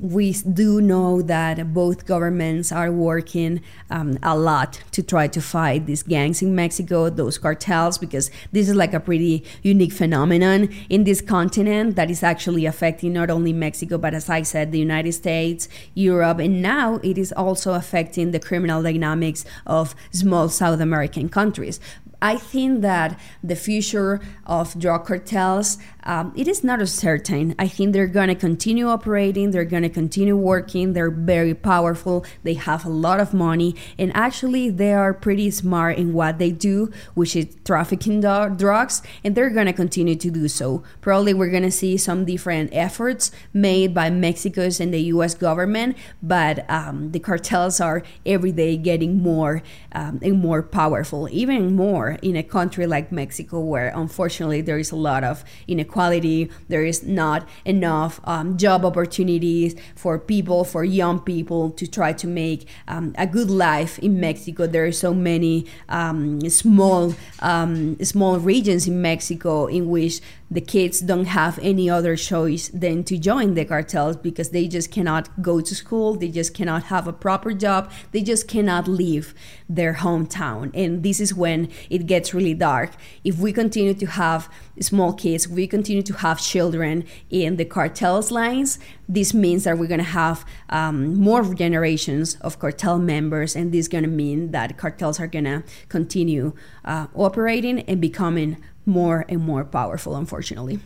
we 0.00 0.32
do 0.32 0.80
know 0.80 1.20
that 1.22 1.74
both 1.74 2.06
governments 2.06 2.72
are 2.72 2.90
working 2.90 3.60
um, 3.90 4.18
a 4.22 4.36
lot 4.36 4.82
to 4.92 5.02
try 5.02 5.28
to 5.28 5.40
fight 5.40 5.84
these 5.86 6.02
gangs 6.02 6.40
in 6.40 6.54
Mexico, 6.54 7.10
those 7.10 7.36
cartels, 7.36 7.98
because 7.98 8.30
this 8.50 8.68
is 8.68 8.74
like 8.74 8.94
a 8.94 9.00
pretty 9.00 9.44
unique 9.62 9.92
phenomenon 9.92 10.68
in 10.88 11.04
this 11.04 11.20
continent 11.20 11.96
that 11.96 12.10
is 12.10 12.22
actually 12.22 12.64
affecting 12.64 13.12
not 13.12 13.30
only 13.30 13.52
Mexico, 13.52 13.98
but 13.98 14.14
as 14.14 14.30
I 14.30 14.42
said, 14.42 14.72
the 14.72 14.78
United 14.78 15.12
States, 15.12 15.68
Europe, 15.94 16.38
and 16.38 16.62
now 16.62 16.96
it 17.02 17.18
is 17.18 17.32
also 17.32 17.74
affecting 17.74 18.30
the 18.30 18.40
criminal 18.40 18.82
dynamics 18.82 19.44
of 19.66 19.94
small 20.10 20.48
South 20.48 20.80
American 20.80 21.28
countries. 21.28 21.78
I 22.22 22.36
think 22.36 22.82
that 22.82 23.18
the 23.42 23.56
future 23.56 24.20
of 24.44 24.78
drug 24.78 25.06
cartels 25.06 25.78
um, 26.04 26.32
it 26.36 26.48
is 26.48 26.64
not 26.64 26.86
certain. 26.88 27.54
I 27.58 27.68
think 27.68 27.92
they're 27.92 28.06
going 28.06 28.28
to 28.28 28.34
continue 28.34 28.88
operating. 28.88 29.50
They're 29.50 29.64
going 29.64 29.82
to 29.82 29.88
continue 29.88 30.36
working. 30.36 30.92
They're 30.92 31.10
very 31.10 31.54
powerful. 31.54 32.24
They 32.42 32.54
have 32.54 32.84
a 32.84 32.88
lot 32.88 33.20
of 33.20 33.34
money, 33.34 33.76
and 33.98 34.14
actually, 34.16 34.70
they 34.70 34.94
are 34.94 35.12
pretty 35.12 35.50
smart 35.50 35.98
in 35.98 36.12
what 36.12 36.38
they 36.38 36.50
do, 36.50 36.90
which 37.14 37.36
is 37.36 37.54
trafficking 37.64 38.20
do- 38.20 38.54
drugs, 38.56 39.02
and 39.24 39.34
they're 39.34 39.50
going 39.50 39.66
to 39.66 39.72
continue 39.72 40.16
to 40.16 40.30
do 40.30 40.48
so. 40.48 40.82
Probably, 41.00 41.34
we're 41.34 41.50
going 41.50 41.64
to 41.64 41.70
see 41.70 41.96
some 41.96 42.24
different 42.24 42.70
efforts 42.72 43.30
made 43.52 43.94
by 43.94 44.10
Mexico's 44.10 44.80
and 44.80 44.94
the 44.94 45.02
U.S. 45.14 45.34
government, 45.34 45.96
but 46.22 46.68
um, 46.70 47.12
the 47.12 47.18
cartels 47.18 47.80
are 47.80 48.02
every 48.24 48.52
day 48.52 48.76
getting 48.76 49.22
more 49.22 49.62
um, 49.92 50.18
and 50.22 50.40
more 50.40 50.62
powerful, 50.62 51.28
even 51.30 51.76
more 51.76 52.18
in 52.22 52.36
a 52.36 52.42
country 52.42 52.86
like 52.86 53.12
Mexico, 53.12 53.60
where 53.60 53.92
unfortunately 53.94 54.60
there 54.60 54.78
is 54.78 54.90
a 54.90 54.96
lot 54.96 55.24
of 55.24 55.44
inequality 55.68 55.89
inequality. 55.90 56.50
There 56.68 56.84
is 56.84 57.02
not 57.02 57.48
enough 57.64 58.20
um, 58.24 58.56
job 58.56 58.84
opportunities 58.84 59.74
for 59.96 60.18
people, 60.18 60.64
for 60.64 60.84
young 60.84 61.20
people 61.20 61.70
to 61.72 61.86
try 61.86 62.12
to 62.12 62.26
make 62.26 62.66
um, 62.88 63.14
a 63.18 63.26
good 63.26 63.50
life 63.50 63.98
in 63.98 64.20
Mexico. 64.20 64.66
There 64.66 64.86
are 64.86 64.92
so 64.92 65.12
many 65.12 65.66
um, 65.88 66.40
small 66.48 67.14
um, 67.40 67.98
small 68.02 68.38
regions 68.38 68.86
in 68.86 69.02
Mexico 69.02 69.66
in 69.66 69.88
which 69.88 70.20
the 70.50 70.60
kids 70.60 71.00
don't 71.00 71.26
have 71.26 71.58
any 71.62 71.88
other 71.88 72.16
choice 72.16 72.68
than 72.68 73.04
to 73.04 73.16
join 73.16 73.54
the 73.54 73.64
cartels 73.64 74.16
because 74.16 74.50
they 74.50 74.66
just 74.66 74.90
cannot 74.90 75.40
go 75.40 75.60
to 75.60 75.74
school, 75.74 76.14
they 76.16 76.28
just 76.28 76.54
cannot 76.54 76.84
have 76.84 77.06
a 77.06 77.12
proper 77.12 77.52
job, 77.52 77.90
they 78.10 78.20
just 78.20 78.48
cannot 78.48 78.88
leave 78.88 79.32
their 79.68 79.94
hometown. 79.94 80.70
And 80.74 81.02
this 81.04 81.20
is 81.20 81.32
when 81.32 81.68
it 81.88 82.06
gets 82.06 82.34
really 82.34 82.54
dark. 82.54 82.90
If 83.22 83.38
we 83.38 83.52
continue 83.52 83.94
to 83.94 84.06
have 84.06 84.52
small 84.80 85.12
kids, 85.12 85.46
we 85.46 85.68
continue 85.68 86.02
to 86.02 86.14
have 86.14 86.40
children 86.40 87.04
in 87.30 87.56
the 87.56 87.64
cartels 87.64 88.32
lines, 88.32 88.78
this 89.14 89.34
means 89.34 89.64
that 89.64 89.76
we're 89.76 89.88
going 89.88 89.98
to 89.98 90.04
have 90.04 90.44
um, 90.68 91.16
more 91.16 91.42
generations 91.54 92.36
of 92.36 92.58
cartel 92.58 92.98
members, 92.98 93.56
and 93.56 93.72
this 93.72 93.80
is 93.80 93.88
going 93.88 94.04
to 94.04 94.10
mean 94.10 94.52
that 94.52 94.78
cartels 94.78 95.18
are 95.18 95.26
going 95.26 95.44
to 95.44 95.64
continue 95.88 96.52
uh, 96.84 97.08
operating 97.14 97.80
and 97.80 98.00
becoming 98.00 98.56
more 98.86 99.24
and 99.28 99.40
more 99.40 99.64
powerful, 99.64 100.14
unfortunately. 100.14 100.78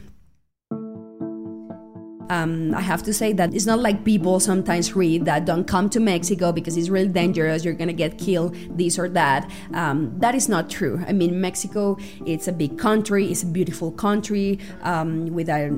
Um, 2.30 2.74
I 2.74 2.80
have 2.80 3.02
to 3.04 3.12
say 3.12 3.32
that 3.34 3.54
it's 3.54 3.66
not 3.66 3.80
like 3.80 4.04
people 4.04 4.40
sometimes 4.40 4.96
read 4.96 5.24
that 5.26 5.44
don't 5.44 5.64
come 5.64 5.90
to 5.90 6.00
Mexico 6.00 6.52
because 6.52 6.76
it's 6.76 6.88
really 6.88 7.08
dangerous, 7.08 7.64
you're 7.64 7.74
gonna 7.74 7.92
get 7.92 8.18
killed, 8.18 8.56
this 8.70 8.98
or 8.98 9.08
that. 9.10 9.50
Um, 9.72 10.14
that 10.18 10.34
is 10.34 10.48
not 10.48 10.70
true. 10.70 11.02
I 11.06 11.12
mean, 11.12 11.40
Mexico, 11.40 11.98
it's 12.26 12.48
a 12.48 12.52
big 12.52 12.78
country, 12.78 13.26
it's 13.30 13.42
a 13.42 13.46
beautiful 13.46 13.90
country 13.92 14.58
um, 14.82 15.26
with 15.34 15.48
a, 15.48 15.70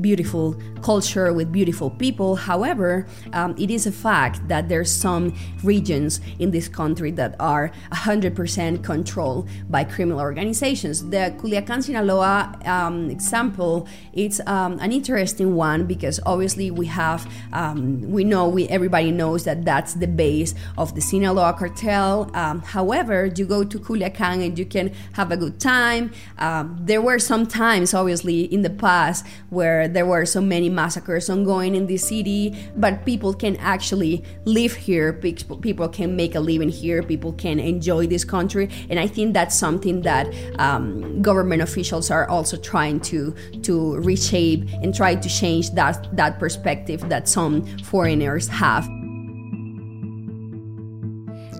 beautiful 0.00 0.56
culture, 0.82 1.32
with 1.32 1.52
beautiful 1.52 1.90
people. 1.90 2.36
However, 2.36 3.06
um, 3.32 3.54
it 3.58 3.70
is 3.70 3.86
a 3.86 3.92
fact 3.92 4.46
that 4.48 4.68
there's 4.68 4.90
some 4.90 5.34
regions 5.64 6.20
in 6.38 6.50
this 6.50 6.68
country 6.68 7.10
that 7.12 7.36
are 7.38 7.70
100% 7.92 8.82
controlled 8.82 9.48
by 9.68 9.84
criminal 9.84 10.20
organizations. 10.20 11.08
The 11.08 11.34
Culiacan, 11.38 11.82
Sinaloa 11.82 12.58
um, 12.66 13.10
example, 13.10 13.86
it's 14.12 14.40
um, 14.46 14.78
an 14.80 14.92
interesting 14.92 15.54
one 15.54 15.69
because 15.86 16.20
obviously 16.26 16.70
we 16.70 16.86
have 16.86 17.30
um, 17.52 18.00
we 18.10 18.24
know 18.24 18.48
we 18.48 18.68
everybody 18.68 19.10
knows 19.10 19.44
that 19.44 19.64
that's 19.64 19.94
the 19.94 20.06
base 20.06 20.54
of 20.76 20.94
the 20.94 21.00
Sinaloa 21.00 21.54
cartel. 21.54 22.30
Um, 22.34 22.60
however, 22.60 23.26
you 23.36 23.44
go 23.46 23.64
to 23.64 23.78
Culiacan 23.78 24.44
and 24.44 24.58
you 24.58 24.66
can 24.66 24.92
have 25.12 25.30
a 25.30 25.36
good 25.36 25.60
time. 25.60 26.12
Um, 26.38 26.76
there 26.80 27.02
were 27.02 27.18
some 27.18 27.46
times, 27.46 27.94
obviously, 27.94 28.44
in 28.44 28.62
the 28.62 28.70
past 28.70 29.26
where 29.50 29.88
there 29.88 30.06
were 30.06 30.24
so 30.24 30.40
many 30.40 30.68
massacres 30.68 31.28
ongoing 31.30 31.74
in 31.74 31.86
the 31.86 31.96
city, 31.96 32.56
but 32.76 33.04
people 33.04 33.32
can 33.34 33.56
actually 33.56 34.24
live 34.44 34.74
here. 34.74 35.12
People 35.12 35.88
can 35.88 36.16
make 36.16 36.34
a 36.34 36.40
living 36.40 36.68
here. 36.68 37.02
People 37.02 37.32
can 37.32 37.58
enjoy 37.58 38.06
this 38.06 38.24
country, 38.24 38.68
and 38.88 38.98
I 38.98 39.06
think 39.06 39.34
that's 39.34 39.56
something 39.56 40.02
that 40.02 40.26
um, 40.58 41.22
government 41.22 41.62
officials 41.62 42.10
are 42.10 42.28
also 42.28 42.56
trying 42.56 43.00
to 43.00 43.34
to 43.62 43.96
reshape 43.96 44.68
and 44.82 44.94
try 44.94 45.14
to 45.14 45.28
change 45.28 45.59
change 45.60 45.74
that, 45.74 46.16
that 46.16 46.38
perspective 46.38 47.08
that 47.08 47.28
some 47.28 47.64
foreigners 47.78 48.48
have. 48.48 48.84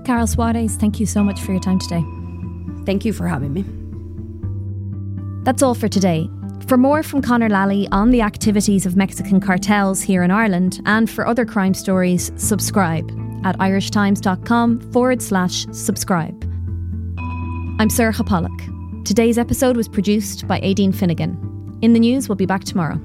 Karol 0.04 0.26
Suarez, 0.26 0.76
thank 0.76 0.98
you 0.98 1.06
so 1.06 1.22
much 1.22 1.40
for 1.40 1.52
your 1.52 1.60
time 1.60 1.78
today. 1.78 2.04
Thank 2.84 3.04
you 3.04 3.12
for 3.12 3.28
having 3.28 3.52
me. 3.52 3.64
That's 5.44 5.62
all 5.62 5.74
for 5.74 5.88
today. 5.88 6.28
For 6.66 6.76
more 6.76 7.02
from 7.02 7.20
Conor 7.20 7.48
Lally 7.48 7.88
on 7.90 8.10
the 8.10 8.22
activities 8.22 8.86
of 8.86 8.96
Mexican 8.96 9.40
cartels 9.40 10.00
here 10.00 10.22
in 10.22 10.30
Ireland 10.30 10.80
and 10.86 11.10
for 11.10 11.26
other 11.26 11.44
crime 11.44 11.74
stories, 11.74 12.30
subscribe 12.36 13.10
at 13.44 13.58
irishtimes.com 13.58 14.92
forward 14.92 15.22
slash 15.22 15.66
subscribe. 15.72 16.42
I'm 17.80 17.88
Sorcha 17.88 18.26
Pollak. 18.26 19.04
Today's 19.04 19.38
episode 19.38 19.76
was 19.76 19.88
produced 19.88 20.46
by 20.46 20.60
Aideen 20.60 20.94
Finnegan. 20.94 21.78
In 21.82 21.92
the 21.94 22.00
news, 22.00 22.28
we'll 22.28 22.36
be 22.36 22.46
back 22.46 22.64
tomorrow. 22.64 23.00